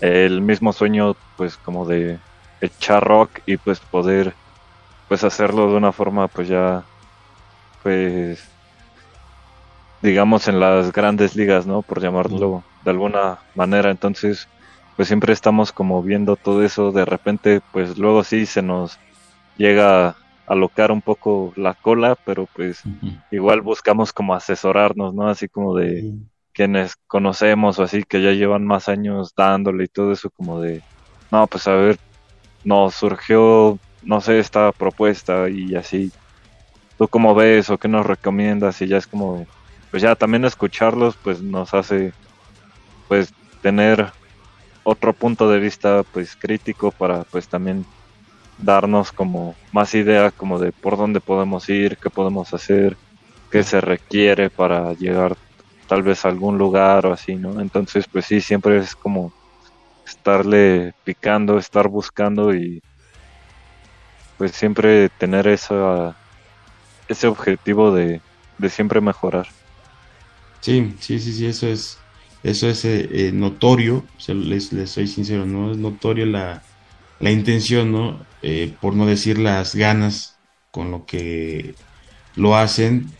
[0.00, 2.18] el mismo sueño pues como de
[2.60, 4.34] echar rock y pues poder
[5.08, 6.84] pues hacerlo de una forma pues ya
[7.82, 8.50] pues
[10.02, 11.82] digamos, en las grandes ligas, ¿no?
[11.82, 13.90] Por llamarlo de alguna manera.
[13.90, 14.48] Entonces,
[14.96, 16.92] pues siempre estamos como viendo todo eso.
[16.92, 18.98] De repente, pues luego sí se nos
[19.56, 20.16] llega
[20.50, 22.82] alocar un poco la cola, pero pues
[23.30, 25.28] igual buscamos como asesorarnos, ¿no?
[25.28, 26.12] Así como de
[26.52, 30.82] quienes conocemos o así que ya llevan más años dándole y todo eso como de,
[31.30, 32.00] no, pues a ver,
[32.64, 36.10] nos surgió, no sé, esta propuesta y así.
[36.98, 38.82] ¿Tú cómo ves o qué nos recomiendas?
[38.82, 39.46] Y ya es como,
[39.92, 42.12] pues ya también escucharlos pues nos hace
[43.06, 43.32] pues
[43.62, 44.08] tener
[44.82, 47.86] otro punto de vista pues crítico para pues también
[48.62, 52.96] darnos como más idea como de por dónde podemos ir, qué podemos hacer,
[53.50, 55.34] qué se requiere para llegar
[55.86, 57.60] tal vez a algún lugar o así, ¿no?
[57.60, 59.32] Entonces pues sí, siempre es como
[60.06, 62.82] estarle picando, estar buscando y
[64.38, 66.16] pues siempre tener esa,
[67.08, 68.22] ese objetivo de,
[68.58, 69.46] de siempre mejorar.
[70.60, 71.98] Sí, sí, sí, sí, eso es,
[72.42, 75.72] eso es eh, eh, notorio, les, les, soy sincero, ¿no?
[75.72, 76.62] Es notorio la,
[77.20, 78.26] la intención, ¿no?
[78.42, 80.38] Eh, por no decir las ganas
[80.70, 81.74] con lo que
[82.36, 83.10] lo hacen,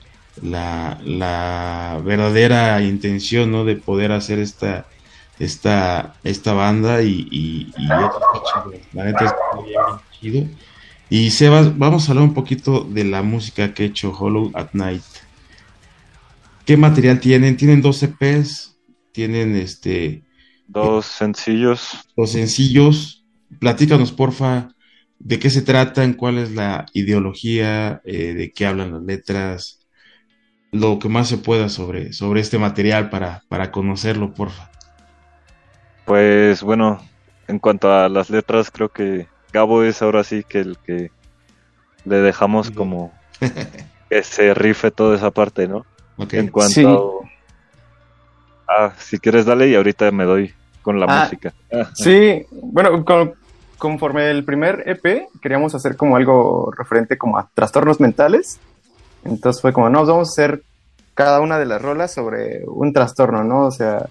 [0.42, 3.64] la, la verdadera intención, ¿no?
[3.64, 4.86] De poder hacer esta,
[5.38, 9.32] esta, esta banda y, y, y la neta es
[10.20, 10.46] chido.
[11.08, 14.68] Y Sebas, vamos a hablar un poquito de la música que ha hecho Hollow at
[14.72, 15.02] Night.
[16.64, 17.56] ¿Qué material tienen?
[17.56, 18.78] Tienen dos EPs,
[19.12, 20.22] tienen este...
[20.68, 21.98] Dos sencillos.
[22.16, 23.19] Dos sencillos.
[23.58, 24.68] Platícanos, porfa,
[25.18, 29.80] de qué se tratan, cuál es la ideología, eh, de qué hablan las letras,
[30.72, 34.70] lo que más se pueda sobre, sobre este material para, para conocerlo, porfa.
[36.06, 37.00] Pues bueno,
[37.48, 41.10] en cuanto a las letras, creo que Gabo es ahora sí que el que
[42.04, 43.12] le dejamos como
[44.08, 45.84] que se rife toda esa parte, ¿no?
[46.32, 47.22] En cuanto
[48.72, 51.52] Ah, si quieres dale y ahorita me doy con la ah, música.
[51.92, 53.04] sí, bueno,
[53.80, 58.60] conforme el primer EP queríamos hacer como algo referente como a trastornos mentales.
[59.24, 60.62] Entonces fue como, no, vamos a hacer
[61.14, 63.66] cada una de las rolas sobre un trastorno, ¿no?
[63.66, 64.06] O sea,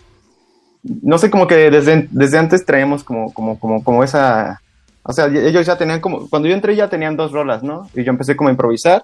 [0.84, 4.62] no sé, como que desde, desde antes traíamos como, como, como, como esa...
[5.04, 6.30] O sea, ellos ya tenían como...
[6.30, 7.88] Cuando yo entré ya tenían dos rolas, ¿no?
[7.94, 9.02] Y yo empecé como a improvisar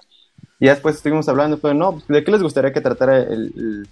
[0.58, 3.86] y después estuvimos hablando, pues, no, ¿de qué les gustaría que tratara el,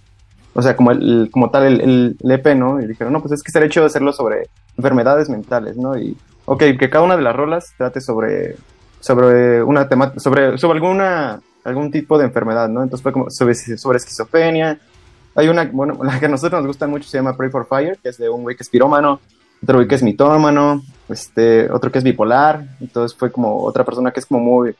[0.53, 2.81] o sea, como, el, como tal el, el, EP, ¿no?
[2.81, 5.97] Y dijeron, no, pues es que sería hecho de hacerlo sobre enfermedades mentales, ¿no?
[5.97, 8.55] Y, ok, que cada una de las rolas trate sobre,
[8.99, 12.83] sobre una temática, sobre, sobre alguna, algún tipo de enfermedad, ¿no?
[12.83, 14.79] Entonces fue como sobre, sobre esquizofrenia.
[15.35, 17.97] Hay una, bueno, la que a nosotros nos gusta mucho se llama Pray for Fire,
[18.01, 19.19] que es de un güey que es pirómano,
[19.61, 24.11] otro güey que es mitómano, este, otro que es bipolar, entonces fue como otra persona
[24.11, 24.75] que es como muy,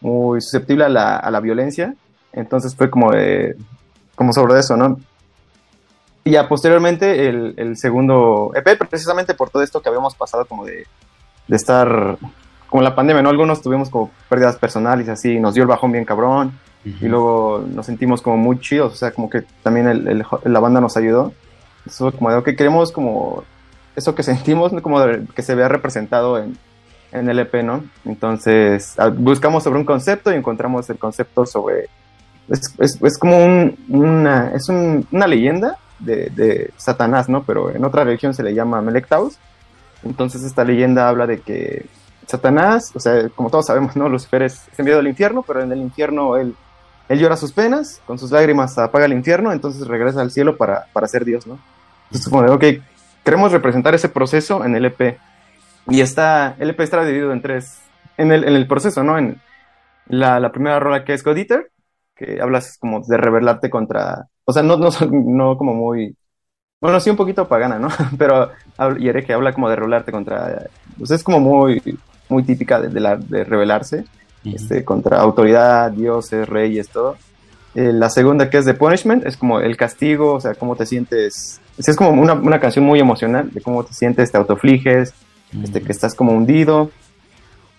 [0.00, 1.94] muy susceptible a la, a la violencia,
[2.32, 3.56] entonces fue como de,
[4.14, 4.98] como sobre eso, ¿no?
[6.24, 10.64] Y ya posteriormente el, el, segundo EP, precisamente por todo esto que habíamos pasado como
[10.64, 10.86] de,
[11.48, 12.18] de estar
[12.68, 13.28] como la pandemia, ¿no?
[13.28, 16.52] Algunos tuvimos como pérdidas personales y así, nos dio el bajón bien cabrón,
[16.84, 20.60] y luego nos sentimos como muy chidos, o sea, como que también el, el, la
[20.60, 21.32] banda nos ayudó.
[21.86, 23.44] Eso como de, que queremos como
[23.94, 24.98] eso que sentimos, como
[25.34, 26.56] que se vea representado en,
[27.12, 27.84] en el EP, ¿no?
[28.04, 31.88] Entonces buscamos sobre un concepto y encontramos el concepto sobre...
[32.48, 37.44] Es, es, es como un, una, es un, una leyenda de, de, Satanás, ¿no?
[37.44, 39.38] Pero en otra religión se le llama Melectaus.
[40.04, 41.86] Entonces esta leyenda habla de que
[42.26, 44.08] Satanás, o sea, como todos sabemos, ¿no?
[44.08, 46.54] Lucifer es, es enviado al infierno, pero en el infierno él,
[47.08, 50.86] él llora sus penas, con sus lágrimas apaga el infierno, entonces regresa al cielo para,
[50.92, 51.58] para ser Dios, ¿no?
[52.06, 52.84] Entonces como de, ok,
[53.24, 55.18] queremos representar ese proceso en el EP.
[55.88, 57.80] Y está, el EP está dividido en tres,
[58.16, 59.18] en el, en el proceso, ¿no?
[59.18, 59.40] En
[60.06, 61.70] la, primera rola que es God Eater,
[62.14, 66.16] que hablas como de rebelarte contra, o sea, no, no, no como muy,
[66.82, 67.88] bueno, sí un poquito pagana, ¿no?
[68.18, 68.50] Pero,
[68.98, 70.68] y que habla como de rebelarte contra,
[70.98, 71.80] pues es como muy,
[72.28, 74.04] muy típica de, de, la, de rebelarse,
[74.44, 74.54] uh -huh.
[74.56, 77.16] este, contra autoridad, dioses, reyes, todo.
[77.74, 80.84] Eh, la segunda que es The Punishment, es como el castigo, o sea, cómo te
[80.84, 85.14] sientes es como una, una, canción muy emocional de cómo te sientes, te autofliges,
[85.52, 85.64] mm.
[85.64, 86.90] este, que estás como hundido.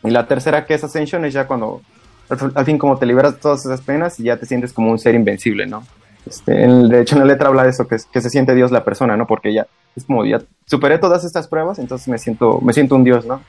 [0.04, 1.82] Y la tercera que es Ascension es ya cuando
[2.30, 4.92] al, al, fin como te liberas de todas esas penas y ya te sientes como
[4.92, 5.84] un ser invencible, ¿no?
[6.26, 8.72] Este, en, de hecho en la letra habla de eso, que, que se siente Dios
[8.72, 9.28] la persona, ¿no?
[9.28, 13.04] Porque ya es como ya superé todas estas pruebas, entonces me siento, me siento un
[13.04, 13.42] Dios, ¿no?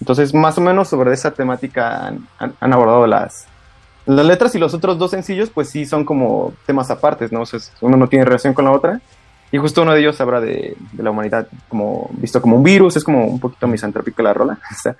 [0.00, 3.46] Entonces más o menos sobre esa temática han, han, han abordado las,
[4.06, 7.42] las letras y los otros dos sencillos pues sí son como temas apartes, ¿no?
[7.42, 9.00] O sea, uno no tiene relación con la otra
[9.52, 12.96] y justo uno de ellos habla de, de, la humanidad como visto como un virus,
[12.96, 14.96] es como un poquito misantrópico la rola, o sea,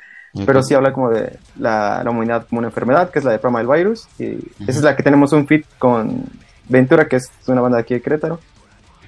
[0.47, 3.39] pero sí habla como de la, la, humanidad como una enfermedad, que es la de
[3.39, 4.69] Primal Virus, y uh -huh.
[4.69, 6.25] esa es la que tenemos un fit con
[6.69, 8.41] Ventura, que es una banda de aquí de Querétaro,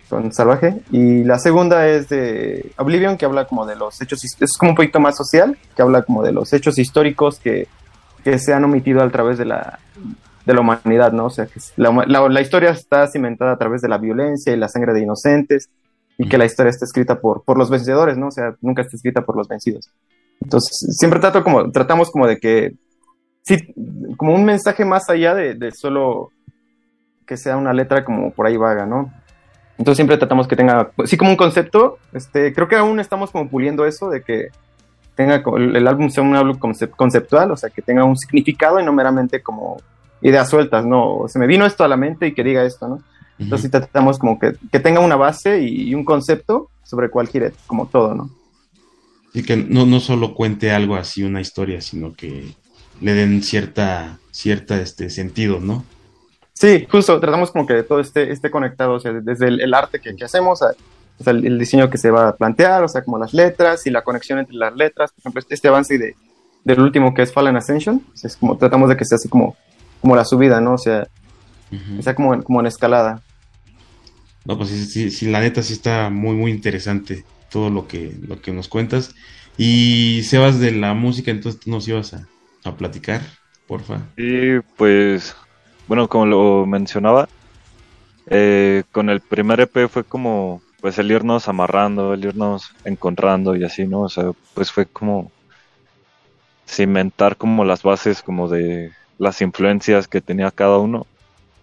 [0.08, 4.52] con Salvaje, y la segunda es de Oblivion, que habla como de los hechos, es
[4.58, 7.66] como un poquito más social, que habla como de los hechos históricos que,
[8.22, 9.78] que se han omitido a través de la,
[10.44, 11.26] de la humanidad, ¿no?
[11.26, 14.92] O sea, que la, historia está cimentada a través de la violencia y la sangre
[14.92, 15.70] de inocentes
[16.18, 18.28] y que la historia está escrita por, por los vencedores, ¿no?
[18.28, 19.90] O sea, nunca está escrita por los vencidos.
[20.40, 22.74] Entonces, siempre trato como, tratamos como de que,
[23.42, 23.56] sí,
[24.16, 26.30] como un mensaje más allá de solo
[27.26, 29.12] que sea una letra como por ahí vaga, ¿no?
[29.78, 33.48] Entonces siempre tratamos que tenga, sí, como un concepto, este, creo que aún estamos como
[33.48, 34.48] puliendo eso de que
[35.14, 36.58] tenga, el, álbum sea un álbum
[36.96, 39.78] conceptual, o sea, que tenga un significado y no meramente como
[40.22, 43.02] ideas sueltas, no, se me vino esto a la mente y que diga esto, ¿no?
[43.38, 43.80] Entonces uh -huh.
[43.80, 47.86] tratamos como que, que, tenga una base y, y, un concepto sobre cuál quiere, como
[47.86, 48.30] todo, ¿no?
[49.34, 52.54] Y que no, no solo cuente algo así, una historia, sino que
[53.02, 55.84] le den cierta, cierta este sentido, ¿no?
[56.58, 60.00] Sí, justo, tratamos como que todo esté, esté conectado, o sea, desde el, el arte
[60.00, 60.70] que, que hacemos, a,
[61.18, 63.86] o sea, el, el, diseño que se va a plantear, o sea, como las letras
[63.86, 66.14] y la conexión entre las letras, por ejemplo, este, este avance de,
[66.64, 69.54] del último que es Fallen Ascension, es como tratamos de que sea así como
[70.00, 70.74] como la subida, ¿no?
[70.74, 71.08] O sea,
[71.72, 72.02] uh -huh.
[72.02, 73.22] sea como, como en escalada.
[74.44, 78.16] No, pues sí, sí, sí, la neta sí está muy, muy interesante todo lo que,
[78.26, 79.14] lo que nos cuentas.
[79.58, 82.28] Y Sebas, de la música, entonces tú nos ibas a,
[82.64, 83.22] a platicar,
[83.66, 84.02] porfa.
[84.16, 85.34] Sí, pues,
[85.88, 87.28] bueno, como lo mencionaba,
[88.26, 93.64] eh, con el primer EP fue como, pues el irnos amarrando, el irnos encontrando y
[93.64, 94.02] así, ¿no?
[94.02, 95.30] O sea, pues fue como
[96.68, 101.06] cimentar como las bases como de las influencias que tenía cada uno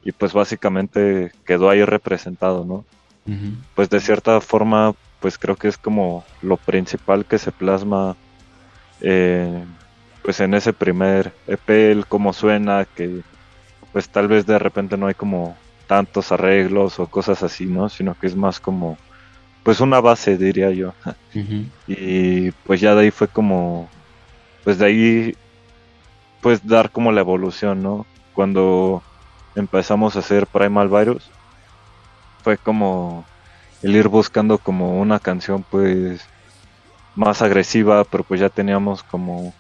[0.05, 2.86] y pues básicamente quedó ahí representado, ¿no?
[3.25, 3.55] Uh -huh.
[3.75, 8.15] Pues de cierta forma, pues creo que es como lo principal que se plasma
[9.01, 9.63] eh,
[10.23, 13.21] pues en ese primer EP, el cómo suena, que
[13.93, 15.56] pues tal vez de repente no hay como
[15.88, 17.88] tantos arreglos o cosas así, ¿no?
[17.89, 18.97] Sino que es más como
[19.63, 20.93] pues una base, diría yo.
[21.36, 21.65] Uh -huh.
[21.88, 23.89] Y pues ya de ahí fue como,
[24.63, 25.36] pues de ahí
[26.41, 28.06] pues dar como la evolución, ¿no?
[28.36, 29.01] Cuando
[29.56, 31.27] empezamos a hacer Primal Virus,
[32.43, 33.25] fue como
[33.82, 36.21] el ir buscando como una canción pues
[37.15, 39.53] más agresiva, pero pues ya teníamos como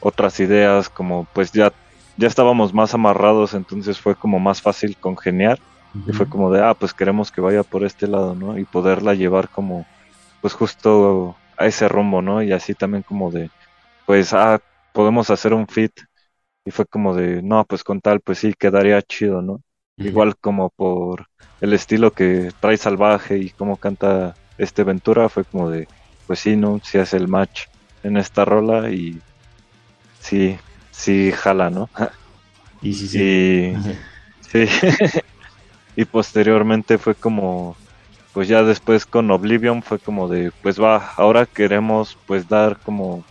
[0.00, 1.72] otras ideas, como pues ya,
[2.20, 5.58] ya estábamos más amarrados, entonces fue como más fácil congeniar.
[5.94, 6.10] Uh -huh.
[6.10, 8.58] Y fue como de, ah, pues queremos que vaya por este lado, ¿no?
[8.58, 9.86] Y poderla llevar como,
[10.40, 12.42] pues justo a ese rumbo, ¿no?
[12.42, 13.50] Y así también como de,
[14.06, 14.60] pues, ah,
[14.92, 15.92] podemos hacer un fit
[16.64, 19.54] y fue como de, no, pues con tal, pues sí, quedaría chido, ¿no?
[19.54, 19.58] Uh
[19.98, 20.06] -huh.
[20.08, 21.26] Igual como por
[21.60, 25.88] el estilo que trae Salvaje y cómo canta este Ventura, fue como de,
[26.26, 26.80] pues sí, ¿no?
[26.84, 27.66] Si hace el match.
[28.02, 29.20] en esta rola y
[30.20, 30.58] sí,
[30.90, 31.88] sí jala, ¿no?
[32.82, 33.18] Y sí, sí.
[33.22, 33.76] Y,
[34.66, 34.66] sí.
[35.96, 37.76] y posteriormente fue como,
[38.32, 43.22] pues ya después con Oblivion fue como de, pues va, ahora queremos pues dar como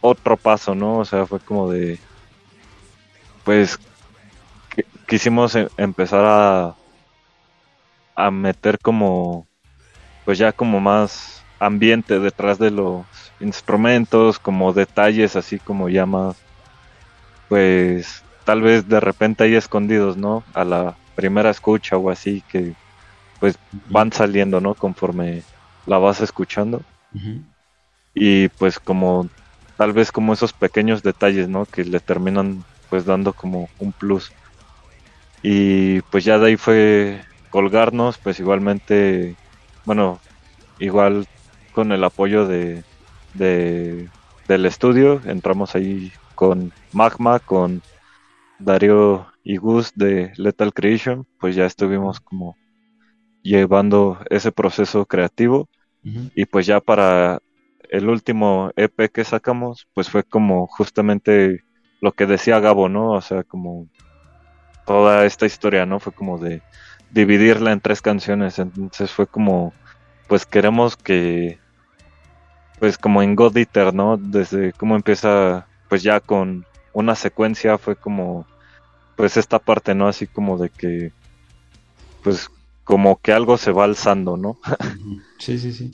[0.00, 0.98] otro paso, ¿no?
[0.98, 1.98] O sea, fue como de,
[3.44, 3.78] pues
[5.06, 6.74] quisimos e-, empezar a,
[8.14, 9.46] a meter como,
[10.24, 13.06] pues ya como más ambiente detrás de los
[13.40, 16.36] instrumentos, como detalles así como ya más,
[17.52, 20.42] pues tal vez de repente hay escondidos, ¿no?
[20.54, 22.72] A la primera escucha o así que
[23.40, 23.58] pues
[23.90, 24.72] van saliendo, ¿no?
[24.74, 25.42] Conforme
[25.84, 26.80] la vas escuchando.
[28.14, 29.28] Y pues como
[29.76, 31.66] tal vez como esos pequeños detalles, ¿no?
[31.66, 34.32] Que le terminan pues dando como un plus.
[35.42, 39.36] Y pues ya de ahí fue colgarnos, pues igualmente,
[39.84, 40.20] bueno,
[40.78, 41.26] igual
[41.74, 42.82] con el apoyo de,
[43.34, 44.08] de
[44.48, 46.12] del estudio, entramos ahí
[46.42, 47.82] con Magma, con
[48.58, 52.56] Darío y Gus de Lethal Creation, pues ya estuvimos como
[53.44, 55.68] llevando ese proceso creativo
[56.02, 57.38] y pues ya para
[57.90, 61.62] el último EP que sacamos, pues fue como justamente
[62.00, 63.12] lo que decía Gabo, ¿no?
[63.12, 63.86] O sea, como
[64.84, 66.00] toda esta historia, ¿no?
[66.00, 66.60] Fue como de
[67.12, 69.72] dividirla en tres canciones, entonces fue como,
[70.26, 71.60] pues queremos que,
[72.80, 74.16] pues como en God Eater, ¿no?
[74.16, 78.46] Desde cómo empieza, pues ya con una secuencia fue como
[79.14, 80.08] pues esta parte, ¿no?
[80.08, 81.12] Así como de que,
[82.22, 82.48] pues
[82.82, 84.56] como que algo se va alzando, ¿no?
[85.38, 85.92] sí, sí, sí.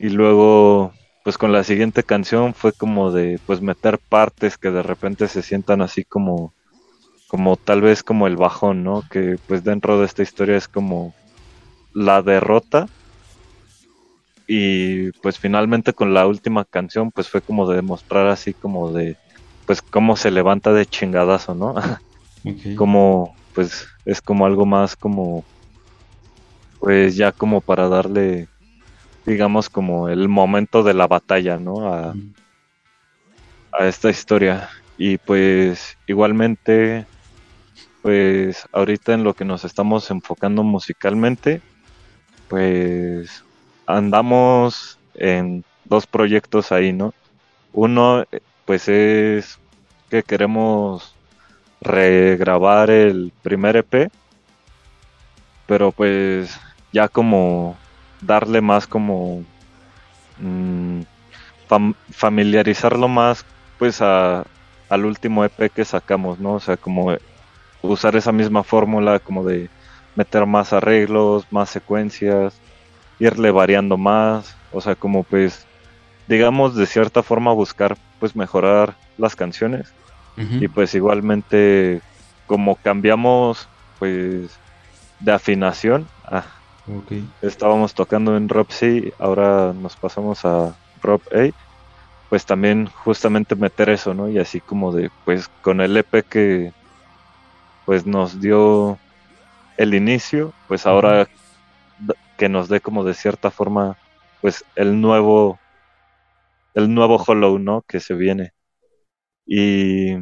[0.00, 4.82] Y luego, pues con la siguiente canción fue como de, pues meter partes que de
[4.82, 6.52] repente se sientan así como,
[7.28, 9.04] como tal vez como el bajón, ¿no?
[9.12, 11.14] Que pues dentro de esta historia es como
[11.94, 12.88] la derrota.
[14.52, 19.16] Y pues finalmente con la última canción pues fue como de demostrar así como de,
[19.64, 21.76] pues cómo se levanta de chingadazo, ¿no?
[22.76, 25.44] Como, pues, es como algo más como,
[26.80, 28.48] pues ya como para darle,
[29.26, 31.92] digamos, como el momento de la batalla, ¿no?
[31.92, 32.14] A,
[33.78, 34.70] a esta historia.
[34.96, 37.04] Y pues, igualmente,
[38.00, 41.60] pues, ahorita en lo que nos estamos enfocando musicalmente,
[42.48, 43.44] pues,
[43.96, 47.14] andamos en dos proyectos ahí, ¿no?
[47.72, 48.24] Uno,
[48.64, 49.58] pues, es
[50.08, 51.14] que queremos
[51.80, 54.10] regrabar el primer EP,
[55.66, 56.58] pero pues
[56.92, 57.76] ya como
[58.20, 59.44] darle más como
[60.38, 61.02] mm,
[62.10, 63.44] familiarizarlo más
[63.78, 64.44] pues a,
[64.88, 66.54] al último EP que sacamos, ¿no?
[66.54, 67.16] O sea, como
[67.82, 69.70] usar esa misma fórmula como de
[70.16, 72.60] meter más arreglos, más secuencias,
[73.20, 75.66] irle variando más, o sea, como pues
[76.26, 79.92] digamos de cierta forma buscar pues mejorar las canciones.
[80.36, 82.00] Y pues igualmente
[82.46, 84.50] como cambiamos pues
[85.18, 86.46] de afinación, ah,
[87.42, 91.50] estábamos tocando en Rob C, ahora nos pasamos a Rob A,
[92.30, 94.30] pues también justamente meter eso, ¿no?
[94.30, 96.72] Y así como de pues con el EP que
[97.84, 98.98] pues nos dio
[99.76, 101.28] el inicio, pues ahora
[102.40, 103.98] que nos dé como de cierta forma
[104.40, 105.58] pues el nuevo
[106.72, 107.82] el nuevo Hollow, ¿no?
[107.82, 108.54] Que se viene.
[109.44, 110.14] Y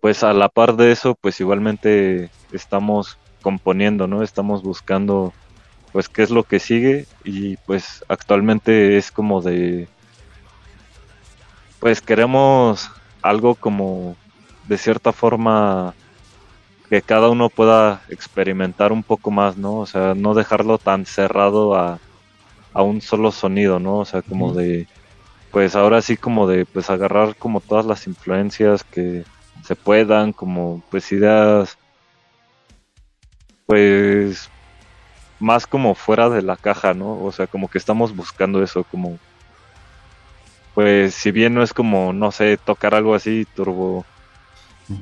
[0.00, 4.24] pues a la par de eso, pues igualmente estamos componiendo, ¿no?
[4.24, 5.32] Estamos buscando
[5.92, 9.86] pues qué es lo que sigue y pues actualmente es como de
[11.78, 12.90] pues queremos
[13.22, 14.16] algo como
[14.66, 15.94] de cierta forma
[16.88, 19.76] que cada uno pueda experimentar un poco más, ¿no?
[19.76, 21.98] O sea, no dejarlo tan cerrado a,
[22.72, 23.98] a un solo sonido, ¿no?
[23.98, 24.86] O sea, como de
[25.50, 29.24] pues ahora sí como de pues agarrar como todas las influencias que
[29.62, 31.78] se puedan, como pues ideas
[33.66, 34.50] pues
[35.38, 37.22] más como fuera de la caja, ¿no?
[37.22, 39.18] O sea, como que estamos buscando eso, como
[40.74, 44.04] pues si bien no es como, no sé, tocar algo así turbo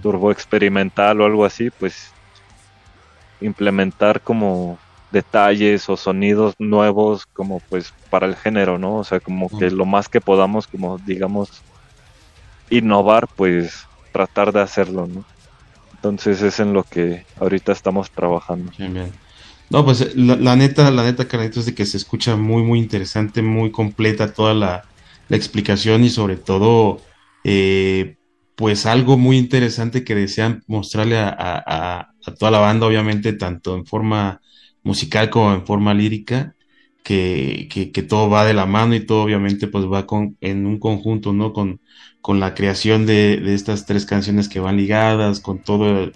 [0.02, 2.12] turbo experimental o algo así, pues
[3.40, 4.78] implementar como
[5.10, 8.96] detalles o sonidos nuevos como pues para el género, ¿no?
[8.96, 11.62] O sea, como que lo más que podamos como digamos
[12.70, 15.24] innovar, pues tratar de hacerlo, ¿no?
[15.94, 18.72] Entonces es en lo que ahorita estamos trabajando.
[19.70, 23.40] No, pues la, neta, la neta, Carlitos, es de que se escucha muy, muy interesante,
[23.40, 24.84] muy completa toda la,
[25.30, 27.00] explicación y sobre todo,
[27.42, 28.16] eh,
[28.54, 33.86] pues algo muy interesante que desean mostrarle a, a, toda la banda, obviamente, tanto en
[33.86, 34.40] forma
[34.82, 36.54] musical como en forma lírica.
[37.02, 40.78] que, que, todo va de la mano y todo obviamente pues va con, en un
[40.78, 41.52] conjunto, ¿no?
[41.52, 41.80] Con,
[42.20, 46.12] con la creación de, de estas tres canciones que van ligadas, con todo el,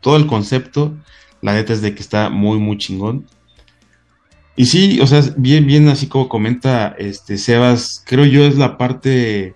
[0.00, 0.96] todo el concepto.
[1.42, 3.26] La neta es de que está muy, muy chingón.
[4.56, 8.76] Y sí, o sea, bien, bien, así como comenta este Sebas, creo yo es la
[8.76, 9.54] parte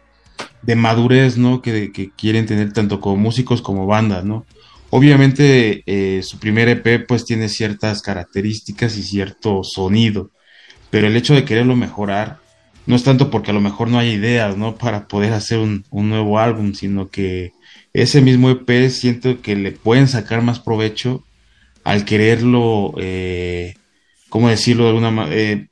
[0.63, 1.63] de madurez, ¿no?
[1.63, 4.47] Que, quieren tener tanto como músicos como bandas, ¿no?
[4.91, 10.31] Obviamente eh, su primer EP pues tiene ciertas características y cierto sonido,
[10.91, 12.39] pero el hecho de quererlo mejorar
[12.87, 14.77] no es tanto porque a lo mejor no hay ideas, ¿no?
[14.77, 17.53] Para poder hacer un, nuevo álbum, sino que
[17.93, 21.25] ese mismo EP siento que le pueden sacar más provecho
[21.83, 23.75] al quererlo, eh,
[24.29, 25.37] ¿cómo decirlo de alguna manera?
[25.37, 25.69] Eh,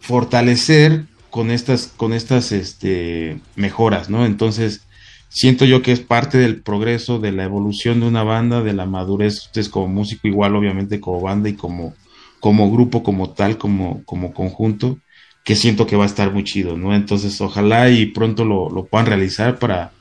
[0.00, 4.24] fortalecer con estas, con estas este, mejoras, ¿no?
[4.24, 4.86] Entonces,
[5.28, 8.86] siento yo que es parte del progreso, de la evolución de una banda, de la
[8.86, 11.94] madurez, ustedes como músico, igual obviamente como banda y como,
[12.40, 14.98] como grupo, como tal, como, como conjunto,
[15.44, 16.94] que siento que va a estar muy chido, ¿no?
[16.94, 19.92] Entonces, ojalá y pronto lo, lo puedan realizar para,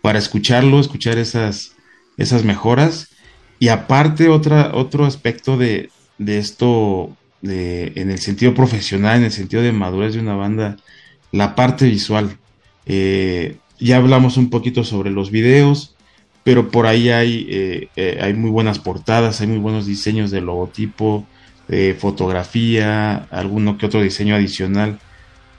[0.00, 1.74] para escucharlo, escuchar esas,
[2.16, 3.08] esas mejoras.
[3.58, 9.32] Y aparte, otra, otro aspecto de, de esto, de, en el sentido profesional, en el
[9.32, 10.76] sentido de madurez de una banda,
[11.32, 12.38] la parte visual.
[12.86, 15.96] Eh, ya hablamos un poquito sobre los videos,
[16.44, 20.40] pero por ahí hay, eh, eh, hay muy buenas portadas, hay muy buenos diseños de
[20.40, 21.26] logotipo,
[21.68, 24.98] de fotografía, alguno que otro diseño adicional.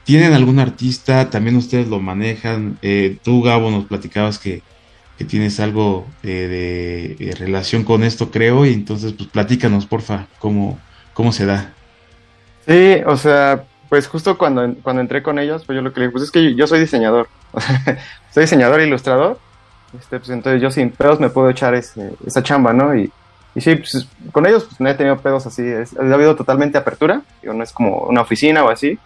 [0.06, 1.30] ¿Tienen algún artista?
[1.30, 2.78] También ustedes lo manejan.
[3.24, 4.62] Tú, Gabo, nos platicabas que,
[5.28, 10.78] tienes algo de, relación con esto, creo, y entonces, pues platícanos, porfa, cómo,
[11.14, 11.74] cómo se da.
[12.68, 16.12] Sí, o sea, pues justo cuando, cuando entré con ellos, pues yo lo que les
[16.12, 17.28] pues es que yo soy diseñador.
[18.32, 19.40] soy diseñador e ilustrador,
[20.00, 22.96] este, pues entonces yo sin pedos me puedo echar esa chamba, ¿no?
[22.96, 23.12] Y,
[23.56, 27.22] y sí, pues, con ellos pues, no he tenido pedos así, ha habido totalmente apertura,
[27.44, 28.98] no es como una oficina o así,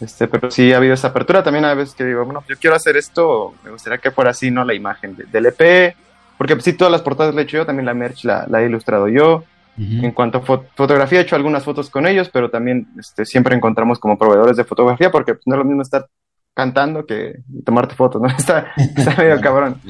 [0.00, 2.74] este, pero sí ha habido esa apertura, también a veces que digo, bueno, yo quiero
[2.74, 4.64] hacer esto, me gustaría que fuera así, ¿no?
[4.64, 5.94] La imagen del EP,
[6.36, 9.08] porque sí, todas las portadas la he hecho yo, también la merch la, he ilustrado
[9.08, 9.44] yo,
[9.76, 13.98] En cuanto a fotografía, he hecho algunas fotos con ellos, pero también este, siempre encontramos
[13.98, 16.06] como proveedores de fotografía, porque pues, no es lo mismo estar
[16.54, 18.28] cantando que tomarte fotos, ¿no?
[18.38, 19.80] Está, está medio cabrón.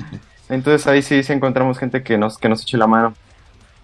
[0.48, 3.14] Entonces ahí sí, sí encontramos gente que nos, que nos eche la mano.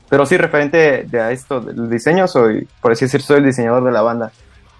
[0.08, 3.92] Pero sí, referente a esto del diseño, soy, por así decir, soy el diseñador de
[3.92, 4.32] la banda.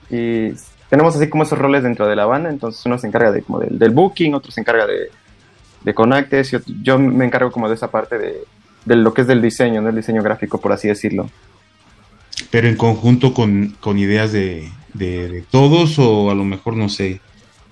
[0.09, 0.53] Y
[0.89, 3.61] tenemos así como esos roles dentro de la banda, entonces uno se encarga de, como
[3.61, 5.11] del, booking, otro se encarga de,
[5.85, 6.51] de conactes,
[6.83, 8.45] yo me encargo como de esa parte de,
[8.91, 11.31] de lo que es del diseño, del diseño gráfico, por así decirlo.
[12.51, 17.21] Pero en conjunto con, con ideas de, de, todos, o a lo mejor, no sé,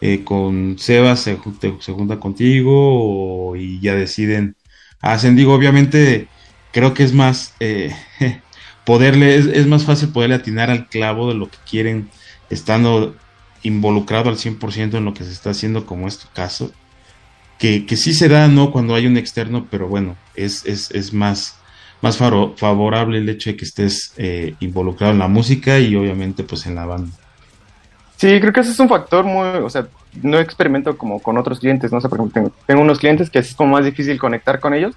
[0.01, 1.37] eh, con Sebas se,
[1.81, 4.55] se, junta contigo y ya deciden,
[5.01, 6.29] hacen, digo, obviamente
[6.73, 7.93] creo que es más, eh,
[8.87, 12.11] poderle, es, más fácil poderle atinar al clavo de lo que quieren
[12.49, 13.17] estando
[13.65, 16.71] involucrado al 100% en lo que se está haciendo, como es tu caso,
[17.59, 18.71] que, que sí se da, ¿no?
[18.71, 21.59] Cuando hay un externo, pero bueno, es, es, es más,
[22.01, 26.67] más favorable el hecho de que estés eh, involucrado en la música y obviamente pues
[26.67, 27.11] en la banda.
[28.17, 29.87] Sí, creo que ese es un factor muy, o sea,
[30.23, 33.55] no experimento como con otros clientes, no sé, por ejemplo, tengo, unos clientes que es
[33.55, 34.95] como más difícil conectar con ellos,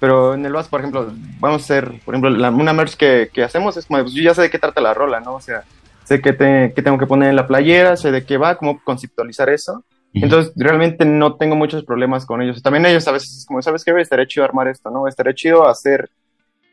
[0.00, 3.44] pero en el VAS, por ejemplo, vamos a hacer, por ejemplo, una merch que, que
[3.44, 5.34] hacemos es como, pues yo ya sé de qué trata la rola, ¿no?
[5.34, 5.62] O sea,
[6.04, 8.80] sé qué, te, qué tengo que poner en la playera, sé de qué va, cómo
[8.82, 9.84] conceptualizar eso.
[10.12, 12.62] Entonces, realmente no tengo muchos problemas con ellos.
[12.62, 13.92] También ellos a veces es como, ¿sabes qué?
[14.00, 15.06] Estaría chido armar esto, ¿no?
[15.06, 16.08] Estaría chido hacer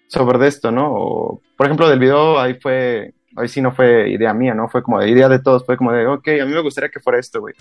[0.07, 0.93] sobre de esto, ¿no?
[0.93, 4.69] O, por ejemplo, del video ahí fue ahí sí no fue idea mía, ¿no?
[4.69, 6.99] Fue como de idea de todos, fue como de, ok, a mí me gustaría que
[6.99, 7.55] fuera esto, güey.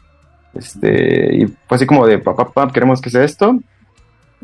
[0.54, 3.58] Este, y fue así como de, papá, papá, queremos que sea esto.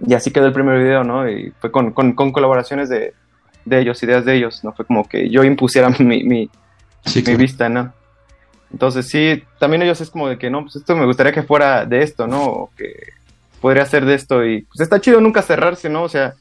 [0.06, 1.28] Y así quedó el primer video, ¿no?
[1.28, 3.14] Y fue con, con, con colaboraciones de,
[3.64, 4.72] de, ellos, ideas de ellos, ¿no?
[4.72, 6.50] Fue como que yo impusiera mi, mi,
[7.26, 7.92] mi vista, ¿no?
[8.72, 11.86] Entonces sí, también ellos es como de que, no, pues esto me gustaría que fuera
[11.86, 12.44] de esto, ¿no?
[12.44, 12.92] O que
[13.60, 16.02] podría ser de esto y pues está chido nunca cerrarse, ¿no?
[16.02, 16.34] O sea,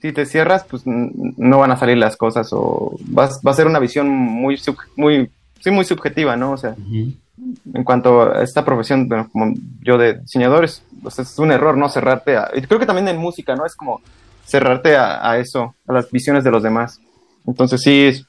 [0.00, 3.66] si te cierras, pues no van a salir las cosas o vas, va a ser
[3.66, 4.58] una visión muy,
[4.96, 6.52] muy, sí, muy subjetiva, ¿no?
[6.52, 11.52] O sea, en cuanto a esta profesión, bueno, como yo de diseñadores, pues es un
[11.52, 11.88] error, ¿no?
[11.88, 13.66] Cerrarte a, y creo que también en música, ¿no?
[13.66, 14.00] Es como
[14.44, 16.98] cerrarte a, eso, a las visiones de los demás.
[17.46, 18.24] Entonces sí,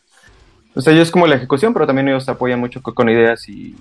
[0.74, 3.76] o sea, yo es como la ejecución, pero también ellos apoyan mucho con, ideas y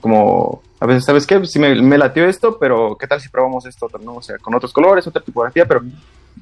[0.00, 1.44] como a veces, ¿sabes qué?
[1.46, 4.16] Si me, me latió esto, pero ¿qué tal si probamos esto otro, no?
[4.16, 5.82] O sea, con otros colores, otra tipografía, pero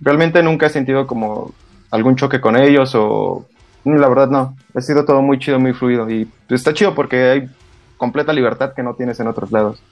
[0.00, 1.52] realmente nunca he sentido como
[1.90, 3.46] algún choque con ellos o
[3.84, 7.22] mm, la verdad no, ha sido todo muy chido, muy fluido y está chido porque
[7.22, 7.48] hay
[7.96, 9.82] completa libertad que no tienes en otros lados.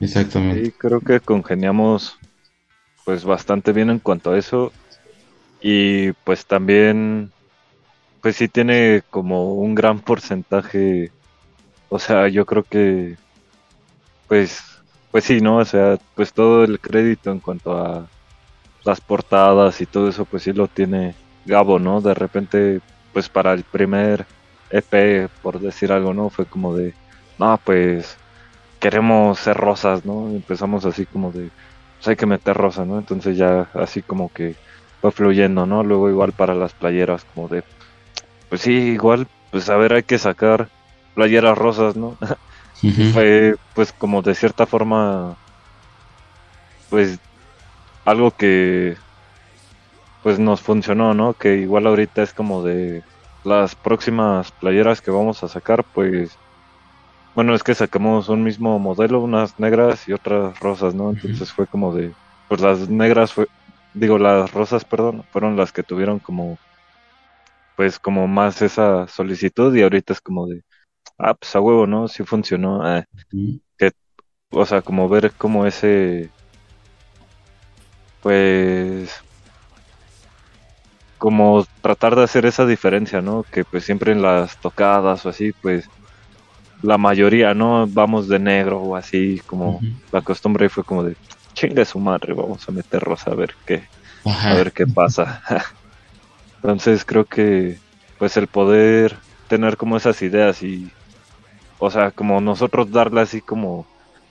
[0.00, 0.68] Exactamente.
[0.68, 2.16] Y creo que congeniamos
[3.04, 4.72] pues bastante bien en cuanto a eso
[5.60, 7.32] y pues también
[8.20, 11.10] pues sí tiene como un gran porcentaje,
[11.88, 13.16] o sea, yo creo que,
[14.28, 14.62] pues,
[15.10, 15.58] pues sí, ¿no?
[15.58, 18.06] O sea, pues todo el crédito en cuanto a
[18.84, 21.14] las portadas y todo eso, pues sí lo tiene
[21.46, 22.00] Gabo, ¿no?
[22.00, 22.80] De repente,
[23.12, 24.26] pues para el primer
[24.70, 26.30] EP, por decir algo, ¿no?
[26.30, 26.94] Fue como de,
[27.38, 28.16] no, pues
[28.80, 30.28] queremos ser rosas, ¿no?
[30.28, 31.50] Empezamos así como de,
[31.96, 32.98] pues hay que meter rosas, ¿no?
[32.98, 34.56] Entonces ya así como que
[35.00, 35.82] fue fluyendo, ¿no?
[35.82, 37.64] Luego igual para las playeras, como de,
[38.48, 40.68] pues sí, igual, pues a ver, hay que sacar
[41.14, 42.16] playeras rosas, ¿no?
[43.12, 45.36] fue pues como de cierta forma,
[46.90, 47.18] pues
[48.04, 48.96] algo que
[50.22, 51.34] pues nos funcionó, ¿no?
[51.34, 53.02] Que igual ahorita es como de
[53.44, 56.36] las próximas playeras que vamos a sacar, pues
[57.34, 61.10] bueno, es que sacamos un mismo modelo, unas negras y otras rosas, ¿no?
[61.10, 62.12] Entonces fue como de,
[62.48, 63.46] pues las negras fue,
[63.94, 66.58] digo, las rosas, perdón, fueron las que tuvieron como,
[67.78, 70.62] pues como más esa solicitud y ahorita es como de,
[71.16, 72.08] ah, pues a huevo, ¿no?
[72.08, 72.84] Sí funcionó.
[72.84, 73.04] Ah,
[73.78, 73.92] que,
[74.50, 76.28] o sea, como ver como ese,
[78.20, 79.22] pues,
[81.18, 83.44] como tratar de hacer esa diferencia, ¿no?
[83.44, 85.88] Que pues siempre en las tocadas o así, pues
[86.82, 87.86] la mayoría, ¿no?
[87.86, 91.16] Vamos de negro o así, como la costumbre fue como de
[91.54, 93.84] chinga su madre, vamos a meter rosa a ver qué,
[94.24, 95.40] a ver qué pasa.
[96.62, 97.78] Entonces creo que
[98.18, 99.16] pues el poder
[99.48, 100.90] tener como esas ideas y,
[101.78, 103.86] o sea, como nosotros darle así como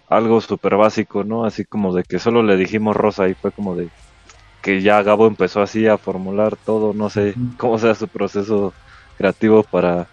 [0.09, 1.45] algo súper básico, ¿no?
[1.45, 3.89] Así como de que solo le dijimos rosa y fue como de
[4.61, 8.73] que ya Gabo empezó así a formular todo, no sé cómo sea su proceso
[9.17, 10.07] creativo para,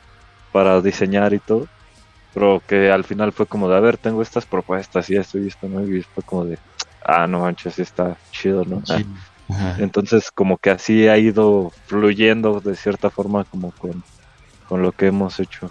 [0.52, 1.66] para diseñar y todo
[2.34, 5.46] pero que al final fue como de, a ver, tengo estas propuestas y esto y
[5.46, 5.86] esto, ¿no?
[5.86, 6.58] Y fue como de,
[7.04, 8.82] ah, no manches, está chido, ¿no?
[8.90, 9.00] Ah.
[9.78, 14.02] Entonces, como que así ha ido fluyendo de cierta forma, como con,
[14.82, 15.70] lo que hemos hecho.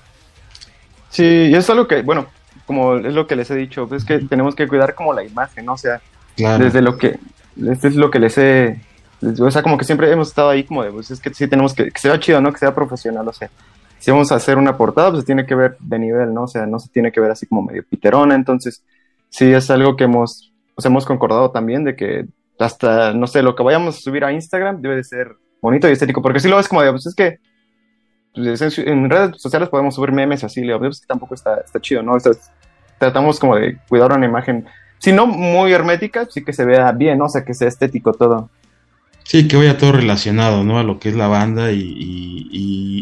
[1.09, 2.28] Sí, y es algo que, bueno,
[2.65, 5.65] como es lo que les he dicho, es que tenemos que cuidar como la imagen,
[5.65, 5.74] ¿no?
[5.74, 6.01] O sea,
[6.36, 7.19] desde lo que,
[7.67, 8.82] este es lo que les he,
[9.39, 11.74] o sea, como que siempre hemos estado ahí como de, pues es que sí tenemos
[11.74, 12.51] que, que sea chido, ¿no?
[12.51, 13.49] Que sea profesional, o sea,
[13.99, 16.43] si vamos a hacer una portada, pues tiene que ver de nivel, ¿no?
[16.43, 18.84] O sea, no se tiene que ver así como medio piterona, entonces
[19.30, 22.26] sí es algo que hemos, pues hemos concordado también de que
[22.60, 25.93] hasta, no sé, lo que vayamos a subir a Instagram debe de ser bonito y
[25.93, 27.39] estético, porque si lo ves como de, pues es que
[28.34, 32.14] pues, en redes sociales podemos subir memes así, le pues tampoco está, está chido, ¿no?
[32.99, 34.66] tratamos como de cuidar una imagen,
[34.99, 37.26] si no muy hermética, sí que se vea bien, ¿no?
[37.26, 38.49] O sea, que sea estético todo.
[39.24, 40.80] Sí, que vaya todo relacionado, ¿no?
[40.80, 42.47] A lo que es la banda y,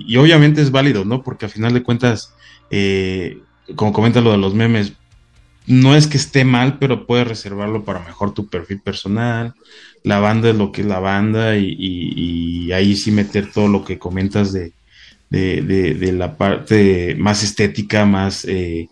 [0.07, 1.23] y, obviamente es válido, ¿no?
[1.23, 2.33] Porque al final de cuentas,
[2.69, 3.39] eh,
[3.75, 4.93] como comenta lo de los memes,
[5.67, 9.53] no es que esté mal, pero puedes reservarlo para mejor tu perfil personal.
[10.03, 13.83] La banda es lo que es la banda y, y ahí sí meter todo lo
[13.85, 14.73] que comentas de,
[15.29, 18.45] de, la parte más estética, más...
[18.45, 18.89] Eh,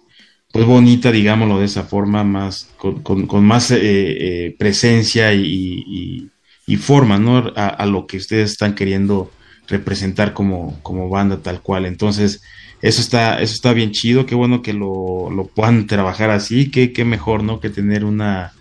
[0.51, 6.27] pues bonita, digámoslo de esa forma, más con, con, más eh, eh, presencia y,
[6.69, 7.51] y forma, ¿no?
[7.55, 9.31] A, lo que ustedes están queriendo
[9.67, 11.87] representar como, como banda tal cual.
[11.87, 12.43] Entonces,
[12.81, 16.93] eso está, eso está bien chido, qué bueno que lo, lo puedan trabajar así, qué,
[16.93, 17.59] qué mejor, ¿no?
[17.59, 18.53] Que tener una,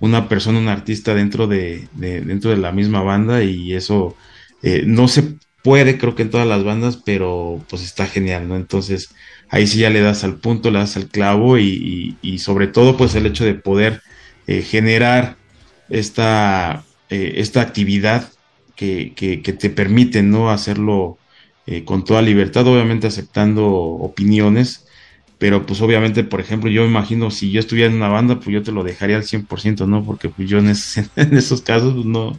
[0.00, 4.16] una persona, un artista dentro de, dentro de la misma banda y eso
[4.62, 8.56] eh, no se puede, creo que en todas las bandas, pero pues está genial, ¿no?
[8.56, 9.14] Entonces,
[9.50, 12.96] ahí sí ya le das al punto, le das al clavo y, y, sobre todo
[12.96, 14.02] pues el hecho de poder
[14.46, 15.36] eh, generar
[15.88, 18.30] esta eh, esta actividad
[18.76, 21.18] que, que, te permite no hacerlo
[21.70, 24.86] eh, con toda libertad, obviamente aceptando opiniones,
[25.38, 28.62] pero pues obviamente, por ejemplo, yo imagino si yo estuviera en una banda, pues yo
[28.62, 30.04] te lo dejaría al 100%, ¿no?
[30.04, 32.36] Porque pues yo en, esos casos pues, no,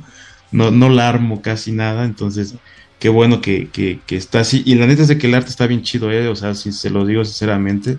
[0.51, 2.55] no, no la armo casi nada, entonces
[2.99, 4.61] qué bueno que, que, que, está así.
[4.65, 6.27] Y la neta es de que el arte está bien chido, ¿eh?
[6.27, 7.97] O sea, si se lo digo sinceramente.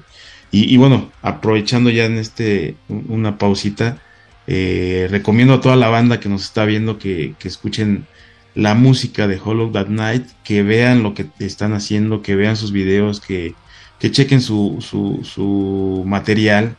[0.55, 4.03] Y, bueno, aprovechando ya en este, una pausita,
[4.47, 8.07] eh, recomiendo a toda la banda que nos está viendo que, escuchen
[8.55, 12.73] la música de Hollow That Night, que vean lo que están haciendo, que vean sus
[12.73, 13.55] videos, que,
[14.01, 16.77] chequen su, su, material.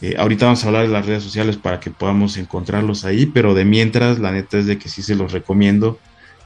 [0.00, 3.54] Eh, ahorita vamos a hablar de las redes sociales para que podamos encontrarlos ahí, pero
[3.54, 5.98] de mientras, la neta es de que sí se los recomiendo.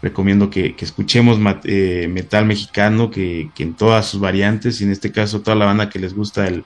[0.02, 5.12] Recomiendo que, escuchemos eh, metal mexicano, que, que, en todas sus variantes, y en este
[5.12, 6.64] caso toda la banda que les gusta el,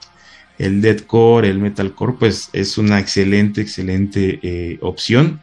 [0.59, 5.40] el deathcore, el metalcore, pues es una excelente, excelente eh, opción.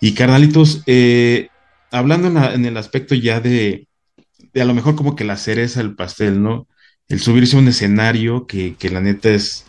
[0.00, 1.48] Y carnalitos, eh,
[1.90, 3.86] hablando en, el aspecto ya de,
[4.52, 6.66] de, a lo mejor como que la cereza del pastel, ¿no?
[7.08, 9.64] El subirse a un escenario que, que la neta es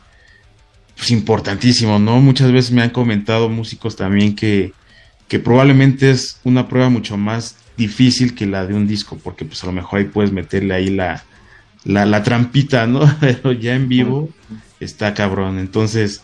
[0.98, 2.20] pues, importantísimo, ¿no?
[2.20, 4.74] Muchas veces me han comentado músicos también que,
[5.28, 9.64] que probablemente es una prueba mucho más difícil que la de un disco, porque pues
[9.64, 11.24] a lo mejor ahí puedes meterle ahí la,
[11.86, 13.02] la, la trampita, ¿no?
[13.20, 14.30] Pero ya en vivo
[14.82, 15.60] está cabrón.
[15.60, 16.24] Entonces,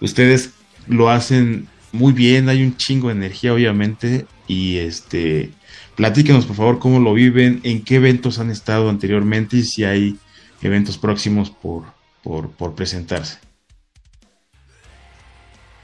[0.00, 0.50] ustedes
[0.86, 5.52] lo hacen muy bien, hay un chingo de energía, obviamente, y este,
[5.94, 10.18] platíquenos por favor cómo lo viven, en qué eventos han estado anteriormente y si hay
[10.62, 11.84] eventos próximos por,
[12.22, 13.38] por, por presentarse.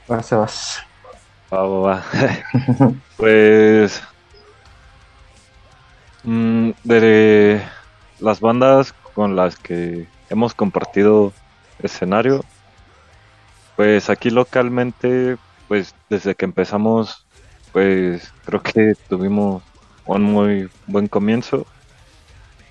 [0.07, 0.79] Vas, vas.
[1.53, 2.03] Va, va, va.
[3.17, 4.01] pues
[6.23, 7.61] mm, de
[8.19, 11.33] las bandas con las que hemos compartido
[11.79, 12.43] escenario,
[13.75, 15.37] pues aquí localmente,
[15.67, 17.25] pues desde que empezamos,
[17.71, 19.63] pues creo que tuvimos
[20.05, 21.65] un muy buen comienzo.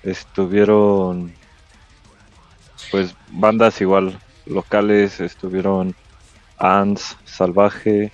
[0.03, 1.33] Estuvieron
[2.91, 5.95] pues bandas igual locales, estuvieron
[6.57, 8.11] Ants, Salvaje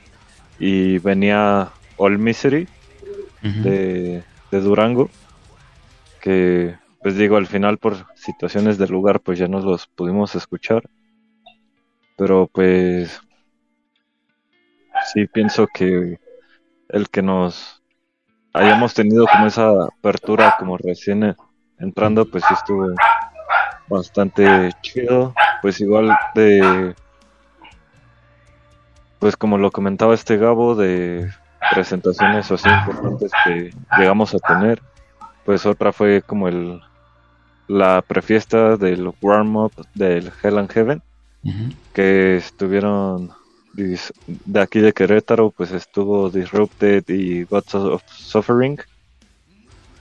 [0.59, 2.67] y venía All Misery
[3.41, 5.09] de, de Durango,
[6.21, 10.83] que pues digo, al final por situaciones del lugar pues ya no los pudimos escuchar.
[12.17, 13.21] Pero pues
[15.13, 16.19] sí pienso que
[16.89, 17.81] el que nos
[18.53, 21.35] hayamos tenido como esa apertura como recién
[21.79, 22.87] entrando pues sí estuvo
[23.87, 25.33] bastante chido.
[25.61, 26.95] Pues igual de
[29.19, 31.29] pues como lo comentaba este Gabo de
[31.71, 34.81] presentaciones así importantes que llegamos a tener
[35.45, 36.81] pues otra fue como el
[37.67, 41.01] la prefiesta del warm-up del Hell and Heaven,
[41.93, 43.31] que estuvieron
[43.77, 48.79] de aquí de Querétaro, pues estuvo Disrupted y Gods of Suffering.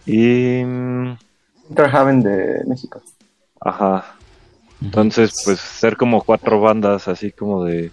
[0.06, 0.62] Y.
[1.76, 3.02] Heaven de México.
[3.60, 4.16] Ajá.
[4.80, 7.90] Entonces, pues ser como cuatro bandas, así como de.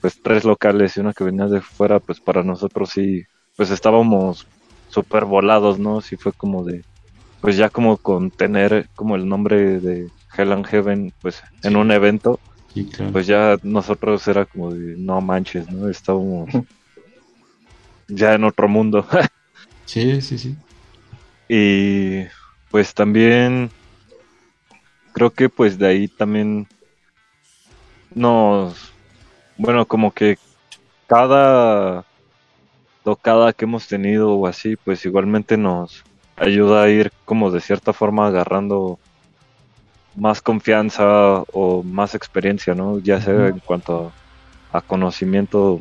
[0.00, 3.24] Pues tres locales y una que venía de fuera, pues para nosotros sí.
[3.56, 4.46] Pues estábamos
[4.88, 6.00] súper volados, ¿no?
[6.00, 6.84] Sí fue como de
[7.40, 11.90] pues ya como con tener como el nombre de Hell and Heaven pues en un
[11.90, 12.40] evento
[13.12, 16.50] pues ya nosotros era como de no manches no estábamos
[18.08, 19.06] ya en otro mundo
[19.86, 20.56] sí sí sí.
[21.48, 22.26] Y
[22.70, 23.70] pues también
[25.12, 26.66] creo que pues de ahí también
[28.14, 28.92] nos
[29.56, 30.38] bueno como que
[31.06, 32.04] cada
[33.04, 36.04] tocada que hemos tenido o así pues igualmente nos
[36.36, 38.98] ayuda a ir como de cierta forma agarrando
[40.16, 42.98] más confianza o más experiencia, ¿no?
[42.98, 44.12] Ya sea en cuanto
[44.72, 45.80] a, conocimiento,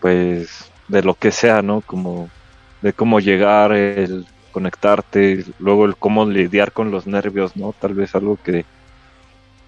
[0.00, 1.80] pues de lo que sea, ¿no?
[1.80, 2.30] Como
[2.82, 7.74] de cómo llegar, el conectarte, luego el cómo lidiar con los nervios, ¿no?
[7.78, 8.64] Tal vez algo que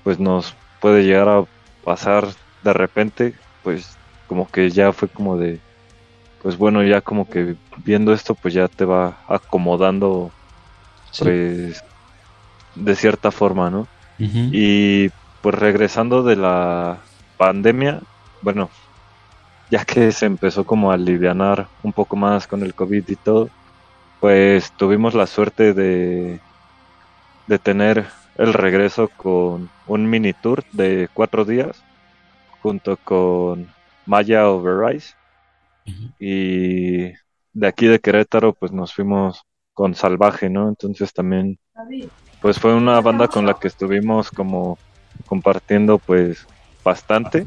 [0.05, 1.45] pues nos puede llegar a
[1.85, 2.27] pasar
[2.63, 3.97] de repente, pues
[4.27, 5.61] como que ya fue como de
[6.43, 10.31] pues bueno, ya como que viendo esto, pues ya te va acomodando,
[11.19, 11.83] pues,
[12.79, 13.87] de cierta forma, ¿no?
[14.19, 15.11] Y
[15.43, 16.99] pues regresando de la
[17.37, 18.01] pandemia,
[18.43, 18.69] bueno,
[19.71, 23.49] ya que se empezó como a alivianar un poco más con el COVID y todo,
[24.21, 26.41] pues tuvimos la suerte de,
[27.47, 28.07] de tener
[28.37, 31.83] el regreso con un mini tour de cuatro días
[32.61, 33.69] junto con
[34.07, 35.15] Maya Overrise
[36.19, 37.13] y
[37.53, 40.69] de aquí de Querétaro, pues nos fuimos con Salvaje, ¿no?
[40.69, 41.59] Entonces también,
[42.41, 44.79] pues fue una banda con la que estuvimos como
[45.27, 46.47] compartiendo, pues,
[46.85, 47.45] bastante.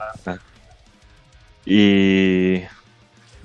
[1.66, 2.62] Y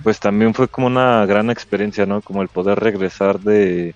[0.02, 2.20] pues también fue como una gran experiencia, ¿no?
[2.20, 3.94] Como el poder regresar de,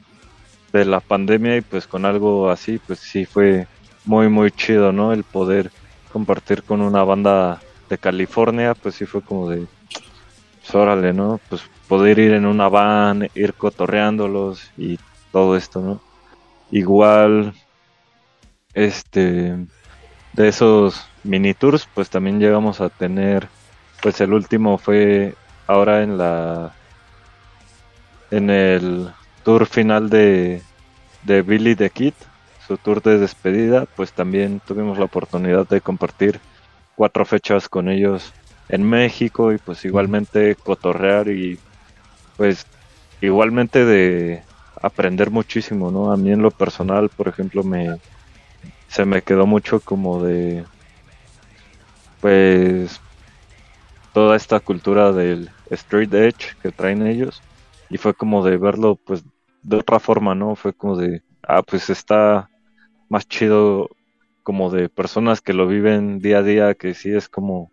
[0.73, 3.67] de la pandemia y pues con algo así, pues sí fue
[4.05, 5.13] muy, muy chido, ¿no?
[5.13, 5.71] El poder
[6.13, 9.67] compartir con una banda de California, pues sí fue como de,
[10.61, 11.41] pues, órale, ¿no?
[11.49, 14.99] Pues poder ir en una van, ir cotorreándolos y
[15.33, 16.01] todo esto, ¿no?
[16.71, 17.53] Igual,
[18.75, 19.57] este,
[20.33, 23.49] de esos mini tours, pues también llegamos a tener,
[24.03, 25.35] pues el último fue
[25.67, 26.73] ahora en la,
[28.31, 29.11] en el
[29.45, 30.63] tour final de,
[31.25, 32.15] de Billy the Kid,
[32.67, 36.41] su tour de despedida, pues también tuvimos la oportunidad de compartir
[36.95, 38.33] cuatro fechas con ellos
[38.69, 41.59] en México y pues igualmente cotorrear y
[42.37, 42.67] pues
[43.21, 44.43] igualmente de
[44.81, 46.13] aprender muchísimo, ¿no?
[46.13, 47.99] A mí en lo personal, por ejemplo, me
[48.89, 50.65] se me quedó mucho como de
[52.21, 53.01] pues
[54.13, 57.41] toda esta cultura del street edge que traen ellos
[57.89, 59.25] y fue como de verlo pues
[59.63, 60.57] de otra forma, ¿no?
[60.57, 62.51] Fue como de ah, pues está
[63.09, 63.89] más chido
[64.43, 67.71] como de personas que lo viven día a día que sí es como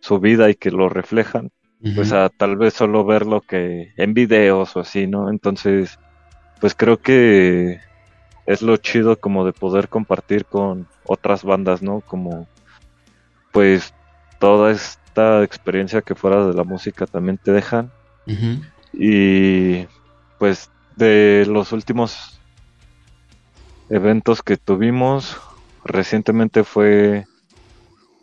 [0.00, 1.50] su vida y que lo reflejan,
[1.94, 5.30] pues a tal vez solo verlo que en videos o así, ¿no?
[5.30, 5.98] Entonces,
[6.60, 7.80] pues creo que
[8.46, 12.00] es lo chido como de poder compartir con otras bandas, ¿no?
[12.00, 12.46] Como
[13.52, 13.92] pues
[14.38, 17.90] toda esta experiencia que fuera de la música también te dejan.
[18.92, 19.86] Y
[20.38, 22.40] pues de los últimos
[23.88, 25.36] eventos que tuvimos,
[25.84, 27.26] recientemente fue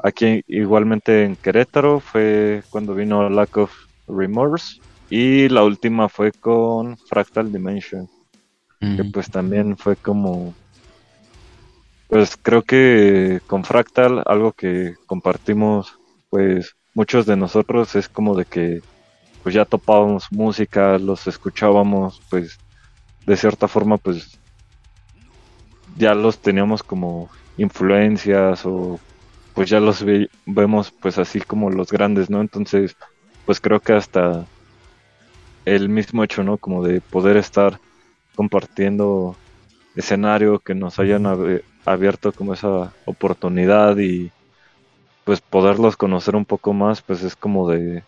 [0.04, 3.74] aquí igualmente en Querétaro, fue cuando vino Lack of
[4.08, 4.80] Remorse.
[5.10, 8.10] Y la última fue con Fractal Dimension,
[8.96, 10.54] que pues también fue como
[12.08, 15.98] pues creo que con Fractal algo que compartimos
[16.30, 18.82] pues muchos de nosotros es como de que
[19.44, 22.58] pues ya topábamos música, los escuchábamos, pues
[23.28, 24.40] de cierta forma pues
[25.98, 29.00] ya los teníamos como influencias o
[29.54, 30.04] pues ya los
[30.46, 32.42] vemos pues así como los grandes, ¿no?
[32.42, 32.96] Entonces
[33.46, 34.46] pues creo que hasta
[35.66, 36.58] el mismo hecho, ¿no?
[36.58, 37.80] Como de poder estar
[38.36, 39.36] compartiendo
[39.96, 41.26] escenario que nos hayan
[41.86, 44.32] abierto como esa oportunidad y
[45.24, 48.04] pues poderlos conocer un poco más, pues es como de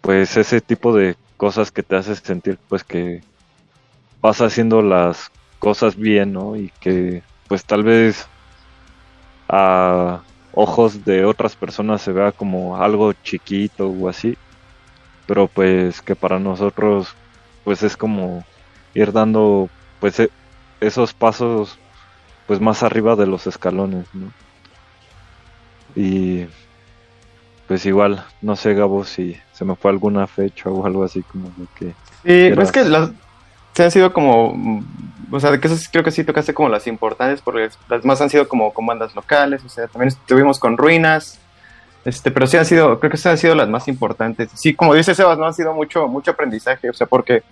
[0.00, 3.22] pues ese tipo de cosas que te haces sentir pues que
[4.20, 6.56] vas haciendo las cosas bien, ¿no?
[6.56, 8.26] Y que pues tal vez
[9.48, 10.20] a
[10.52, 14.36] ojos de otras personas se vea como algo chiquito o así,
[15.26, 17.14] pero pues que para nosotros
[17.64, 18.44] pues es como
[18.96, 19.68] ir dando
[20.00, 20.30] pues e,
[20.80, 21.78] esos pasos
[22.46, 24.32] pues más arriba de los escalones, ¿no?
[25.94, 26.46] Y
[27.66, 31.48] pues igual, no sé Gabo si se me fue alguna fecha o algo así como
[31.56, 31.86] de que...
[32.24, 33.10] Sí, es que las,
[33.74, 34.84] se han sido como, mm,
[35.32, 38.30] o sea, de que creo que sí tocaste como las importantes, porque las más han
[38.30, 41.40] sido como con bandas locales, o sea, también estuvimos con Ruinas,
[42.04, 44.50] este, pero sí han sido, creo que sí han sido las más importantes.
[44.54, 47.42] Sí, como dice Sebas, no han sido mucho, mucho aprendizaje, o sea, porque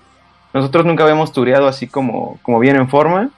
[0.55, 3.31] nosotros nunca habíamos tureado así como, como bien en forma,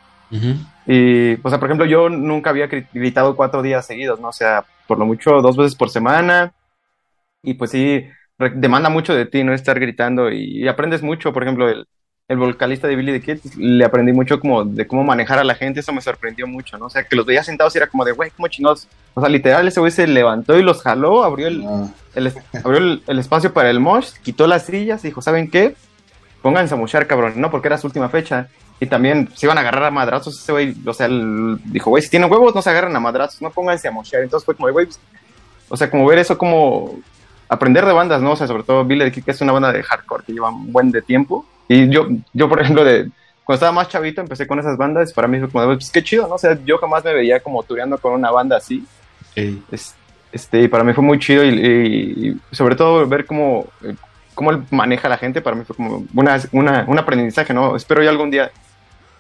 [0.87, 4.29] y, o sea, por ejemplo, yo nunca había gritado cuatro días seguidos, ¿no?
[4.29, 6.53] O sea, por lo mucho dos veces por semana.
[7.43, 8.05] Y pues sí,
[8.55, 9.53] demanda mucho de ti, ¿no?
[9.53, 11.33] Estar gritando y, aprendes mucho.
[11.33, 11.87] Por ejemplo, el,
[12.29, 15.55] el vocalista de Billy the Kid, le aprendí mucho como de cómo manejar a la
[15.55, 15.81] gente.
[15.81, 16.87] Eso me sorprendió mucho, ¿no?
[16.87, 18.89] O sea, que los veía sentados y era como de, güey, ¿cómo chingados?
[19.15, 21.89] O sea, literal, ese güey se levantó y los jaló, abrió el, ah.
[22.65, 25.75] abrió el, espacio para el mosh, quitó las sillas y dijo, ¿saben qué?
[26.43, 27.51] Pónganse a mochar, cabrón, ¿no?
[27.51, 28.49] Porque era su última fecha.
[28.79, 30.39] Y también se iban a agarrar a madrazos.
[30.39, 33.51] Ese güey, o sea, dijo, güey, si tienen huevos, no se agarran a madrazos, no
[33.51, 34.23] pónganse a mochear.
[34.23, 34.89] Entonces fue como, güey,
[35.69, 36.99] o sea, como ver eso, como
[37.49, 38.33] aprender de bandas, ¿no?
[38.33, 40.91] O sea, sobre todo Billy que es una banda de hardcore que lleva un buen
[40.91, 41.47] de tiempo.
[41.69, 43.11] Y yo, yo por ejemplo, de
[43.45, 45.13] cuando estaba más chavito, empecé con esas bandas.
[45.13, 46.35] Para mí fue como, pues qué chido, ¿no?
[46.35, 48.85] O sea, yo jamás me veía como tureando con una banda así.
[50.33, 53.67] este, y para mí fue muy chido y, sobre todo ver cómo,
[54.37, 57.75] cómo él maneja a la gente, para mí fue como una, una, un aprendizaje, ¿no?
[57.75, 58.53] Espero yo algún día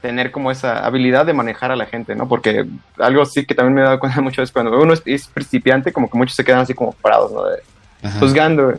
[0.02, 2.28] tener como esa habilidad de manejar a la gente, ¿no?
[2.28, 2.66] Porque
[2.98, 6.08] algo sí que también me he dado cuenta muchas veces cuando uno es, principiante, como
[6.08, 7.44] que muchos se quedan así como parados, ¿no?
[7.44, 7.58] De,
[8.20, 8.74] juzgando.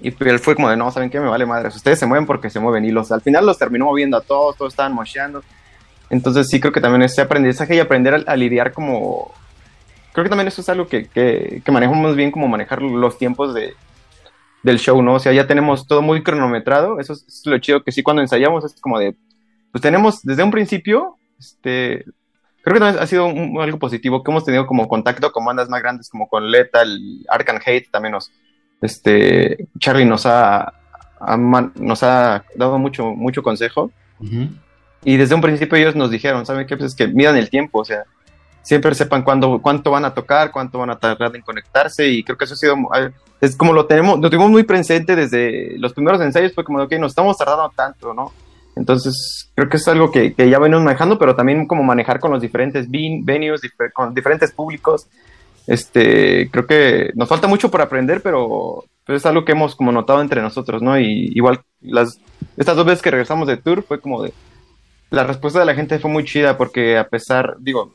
[0.00, 1.20] Y él fue como de, no, ¿saben qué?
[1.20, 1.68] Me vale madre.
[1.68, 2.84] Ustedes se mueven porque se mueven.
[2.86, 5.42] Y los, al final los terminó moviendo a todos, todos estaban mocheando.
[6.10, 9.30] Entonces sí creo que también ese aprendizaje y aprender a, lidiar como...
[10.12, 13.54] Creo que también eso es algo que, que, que manejamos bien, como manejar los tiempos
[13.54, 13.74] de,
[14.64, 15.14] del show, ¿no?
[15.14, 16.98] O sea, ya tenemos todo muy cronometrado.
[16.98, 19.14] Eso es, lo chido que sí cuando ensayamos es como de,
[19.70, 22.04] pues tenemos desde un principio, este,
[22.62, 23.26] creo que también ha sido
[23.60, 26.98] algo positivo que hemos tenido como contacto con bandas más grandes como con Lethal,
[27.28, 28.32] Arkham Hate, también nos,
[28.80, 30.72] este, Charlie nos ha,
[31.76, 33.92] nos ha dado mucho, mucho consejo.
[35.04, 36.78] Y desde un principio ellos nos dijeron, ¿saben qué?
[36.78, 38.04] Pues es que midan el tiempo, o sea,
[38.62, 42.38] siempre sepan cuándo, cuánto van a tocar, cuánto van a tardar en conectarse y creo
[42.38, 42.76] que eso ha sido,
[43.44, 46.92] es como lo tenemos, lo tuvimos muy presente desde los primeros ensayos, fue como, ok,
[46.94, 48.32] nos estamos tardando tanto, ¿no?
[48.76, 52.42] Entonces, creo que es algo que, ya venimos manejando, pero también como manejar con los
[52.42, 53.60] diferentes venues,
[53.92, 55.06] con diferentes públicos.
[55.66, 60.20] Este, creo que nos falta mucho por aprender, pero, es algo que hemos como notado
[60.20, 60.98] entre nosotros, ¿no?
[60.98, 62.18] Y igual, las,
[62.56, 64.32] estas dos veces que regresamos de tour fue como de,
[65.10, 67.94] la respuesta de la gente fue muy chida porque a pesar, digo,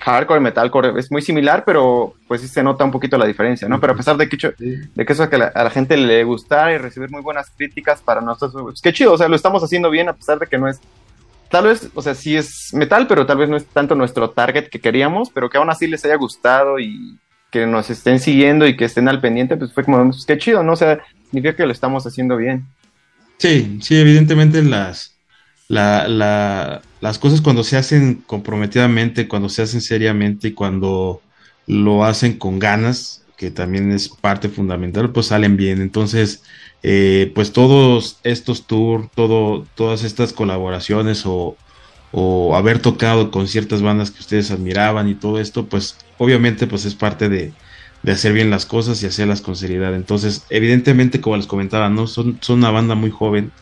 [0.00, 3.80] hardcore metalcore es muy similar, pero pues sí se nota un poquito la diferencia, ¿no?
[3.80, 6.78] Pero a pesar de que, de que eso que a la gente le gustara y
[6.78, 10.08] recibir muy buenas críticas para nosotros, pues qué chido, o sea, lo estamos haciendo bien
[10.08, 10.80] a pesar de que no es,
[11.50, 14.68] tal vez, o sea, sí es metal, pero tal vez no es tanto nuestro target
[14.68, 17.18] que queríamos, pero que aún así les haya gustado y
[17.50, 20.62] que nos estén siguiendo y que estén al pendiente, pues fue como, pues qué chido,
[20.62, 20.72] ¿no?
[20.72, 22.66] O sea, significa que lo estamos haciendo bien.
[23.38, 25.09] Sí, sí, evidentemente las
[25.70, 31.22] la, la, las cosas cuando se hacen comprometidamente, cuando se hacen seriamente y cuando
[31.68, 35.80] lo hacen con ganas, que también es parte fundamental, pues salen bien.
[35.80, 36.42] Entonces,
[36.82, 41.56] eh, pues todos estos tours, todo, todas estas colaboraciones o,
[42.10, 46.84] o haber tocado con ciertas bandas que ustedes admiraban y todo esto, pues obviamente pues
[46.84, 47.52] es parte de,
[48.02, 49.94] de hacer bien las cosas y hacerlas con seriedad.
[49.94, 52.08] Entonces, evidentemente, como les comentaba, ¿no?
[52.08, 53.52] Son, son una banda muy joven,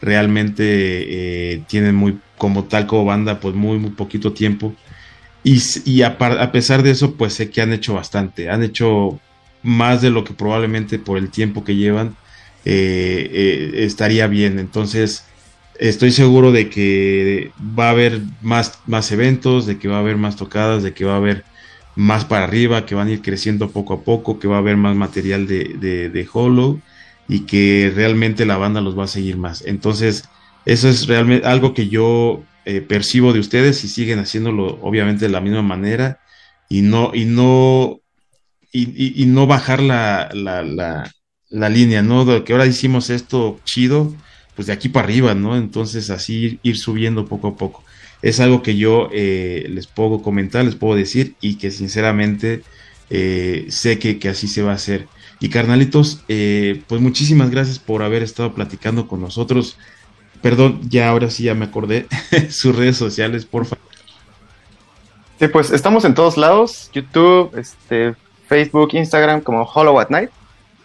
[0.00, 4.74] realmente eh, tienen muy, como tal como banda, pues muy, muy poquito tiempo.
[5.44, 6.18] Y, a,
[6.52, 9.18] pesar de eso, pues sé que han hecho bastante, han hecho
[9.62, 12.16] más de lo que probablemente por el tiempo que llevan
[12.64, 14.58] eh, eh, estaría bien.
[14.58, 15.24] Entonces,
[15.78, 20.16] estoy seguro de que va a haber más, más eventos, de que va a haber
[20.16, 21.44] más tocadas, de que va a haber
[21.96, 24.76] más para arriba, que van a ir creciendo poco a poco, que va a haber
[24.76, 26.80] más material de, de, de Hollow
[27.28, 29.62] y que realmente la banda los va a seguir más.
[29.66, 30.28] Entonces,
[30.64, 35.32] eso es realmente algo que yo eh, percibo de ustedes y siguen haciéndolo obviamente de
[35.32, 36.20] la misma manera
[36.68, 38.00] y no, y no,
[38.72, 41.10] y, no bajar la, la, la,
[41.48, 42.24] la, línea, ¿no?
[42.24, 44.14] De que ahora hicimos esto chido,
[44.54, 45.56] pues de aquí para arriba, ¿no?
[45.56, 47.84] Entonces así ir, ir subiendo poco a poco
[48.22, 52.62] es algo que yo eh, les puedo comentar, les puedo decir y que sinceramente
[53.10, 55.06] eh, sé que, que, así se va a hacer.
[55.40, 59.78] Y carnalitos, eh, pues muchísimas gracias por haber estado platicando con nosotros.
[60.42, 62.06] Perdón, ya ahora sí ya me acordé.
[62.50, 63.84] Sus redes sociales, por favor.
[65.38, 68.16] Sí, pues estamos en todos lados, YouTube, este,
[68.48, 70.30] Facebook, Instagram, como Hollow at Night,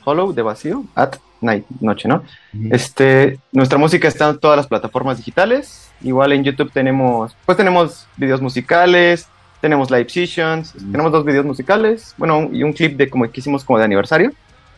[0.04, 2.18] Hollow de vacío, at night, noche, ¿no?
[2.54, 2.76] Uh -huh.
[2.76, 8.08] Este, nuestra música está en todas las plataformas digitales, Igual en YouTube tenemos, pues tenemos
[8.18, 9.28] videos musicales,
[9.62, 13.64] tenemos live sessions, tenemos dos videos musicales, bueno, y un clip de como que hicimos
[13.64, 14.34] como de aniversario.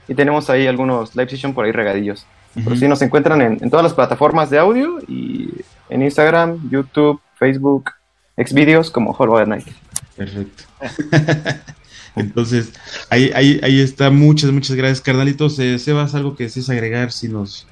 [0.08, 2.26] Y tenemos ahí algunos live sessions por ahí regadillos.
[2.56, 2.64] Uh -huh.
[2.66, 5.49] Pero sí nos encuentran en, en, todas las plataformas de audio y
[5.89, 7.91] en Instagram, YouTube, Facebook,
[8.38, 9.68] Xvideos como Hollow at Night.
[10.16, 10.64] Perfecto.
[12.16, 12.74] Entonces,
[13.10, 14.10] ahí, ahí, ahí está.
[14.10, 15.60] Muchas, muchas gracias, carnalitos.
[15.60, 17.68] Eh, Sebas, algo que desees agregar si nos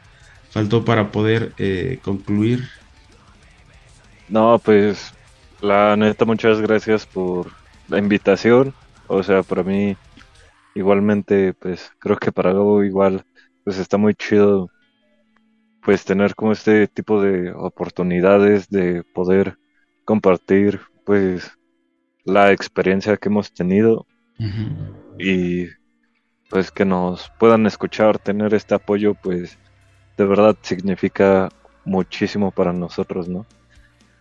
[0.49, 2.67] faltó para poder eh, concluir.
[4.27, 5.13] No, pues
[5.61, 7.51] la neta, muchas gracias por
[7.87, 8.73] la invitación.
[9.07, 9.95] O sea, para mí,
[10.75, 13.25] igualmente, pues creo que para Gabo igual,
[13.63, 14.69] pues está muy chido,
[15.81, 19.57] pues tener como este tipo de oportunidades de poder
[20.05, 21.57] compartir, pues,
[22.25, 24.07] la experiencia que hemos tenido
[24.39, 25.15] uh -huh.
[25.19, 25.67] y
[26.49, 29.57] pues que nos puedan escuchar, tener este apoyo, pues
[30.17, 31.49] de verdad significa
[31.85, 33.45] muchísimo para nosotros, ¿no?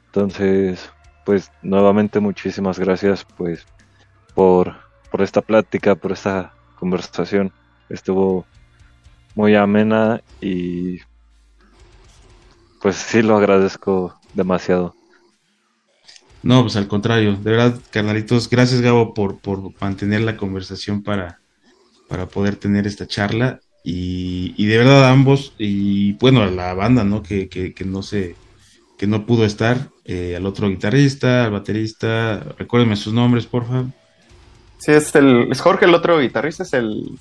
[0.07, 0.91] Entonces,
[1.25, 3.67] pues nuevamente muchísimas gracias pues
[4.35, 4.75] por,
[5.13, 7.53] por esta plática, por esta conversación.
[7.91, 8.47] Estuvo
[9.35, 10.99] muy amena y
[12.81, 14.95] pues sí lo agradezco demasiado.
[16.43, 21.39] No, pues al contrario, de verdad, carnalitos, gracias Gabo por, por mantener la conversación para,
[22.09, 27.05] para poder tener esta charla y, y de verdad ambos y bueno, a la banda,
[27.05, 27.23] ¿no?
[27.23, 28.35] Que, que, que no se
[28.99, 33.87] que no pudo estar, eh, al otro guitarrista, al baterista, recuérdenme sus nombres, porfa.
[34.83, 37.17] Sí, es, el, es Jorge, el otro guitarrista es el...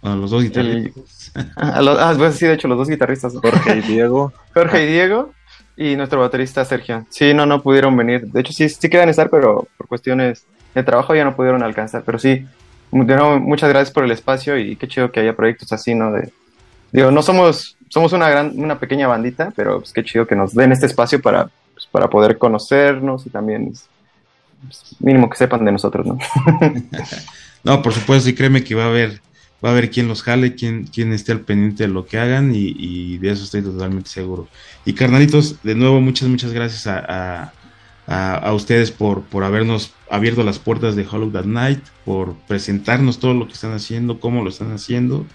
[0.00, 1.30] Bueno, los dos guitarristas.
[1.34, 3.34] El, ah, pues sí, de hecho, los dos guitarristas.
[3.34, 4.32] Jorge y Diego.
[4.54, 5.34] Jorge y Diego.
[5.76, 7.06] Y nuestro baterista Sergio.
[7.10, 8.28] Sí, no, no pudieron venir.
[8.28, 12.02] De hecho, sí, sí querían estar, pero por cuestiones de trabajo ya no pudieron alcanzar.
[12.02, 12.46] Pero sí,
[12.90, 16.12] de nuevo, muchas gracias por el espacio y qué chido que haya proyectos así, ¿no?
[16.12, 16.32] De,
[16.92, 20.54] digo, no somos somos una gran, una pequeña bandita, pero pues qué chido que nos
[20.54, 23.74] den este espacio para, pues, para poder conocernos y también
[25.00, 26.18] mínimo que sepan de nosotros, ¿no?
[27.64, 29.20] no, por supuesto, y créeme que va a haber,
[29.64, 32.54] va a haber quien los jale, quien, quien esté al pendiente de lo que hagan,
[32.54, 34.48] y, y de eso estoy totalmente seguro.
[34.84, 37.52] Y carnalitos, de nuevo, muchas, muchas gracias a,
[38.06, 43.18] a, a, ustedes por, por habernos abierto las puertas de Hollow That Night, por presentarnos
[43.18, 45.26] todo lo que están haciendo, cómo lo están haciendo,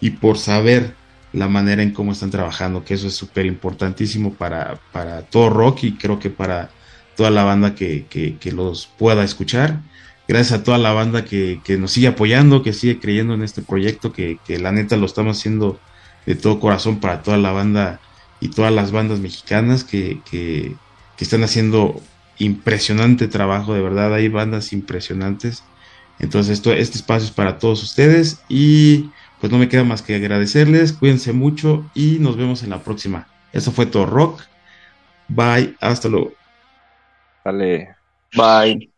[0.00, 0.94] y por saber
[1.32, 5.84] la manera en cómo están trabajando, que eso es súper importantísimo para, para todo rock
[5.84, 6.70] y creo que para
[7.18, 9.80] toda la banda que, que, los pueda escuchar.
[10.28, 13.60] Gracias a toda la banda que, que nos sigue apoyando, que sigue creyendo en este
[13.60, 15.80] proyecto, que, la neta lo estamos haciendo
[16.26, 18.00] de todo corazón para toda la banda
[18.40, 20.20] y todas las bandas mexicanas que
[21.18, 22.00] están haciendo
[22.38, 25.64] impresionante trabajo, de verdad, hay bandas impresionantes.
[26.20, 29.10] Entonces, esto, este espacio es para todos ustedes y
[29.40, 33.26] pues no me queda más que agradecerles, cuídense mucho y nos vemos en la próxima.
[33.52, 34.42] Eso fue todo rock.
[35.28, 36.37] Bye, hasta luego.
[37.48, 37.96] Vale.
[38.36, 38.90] Bye.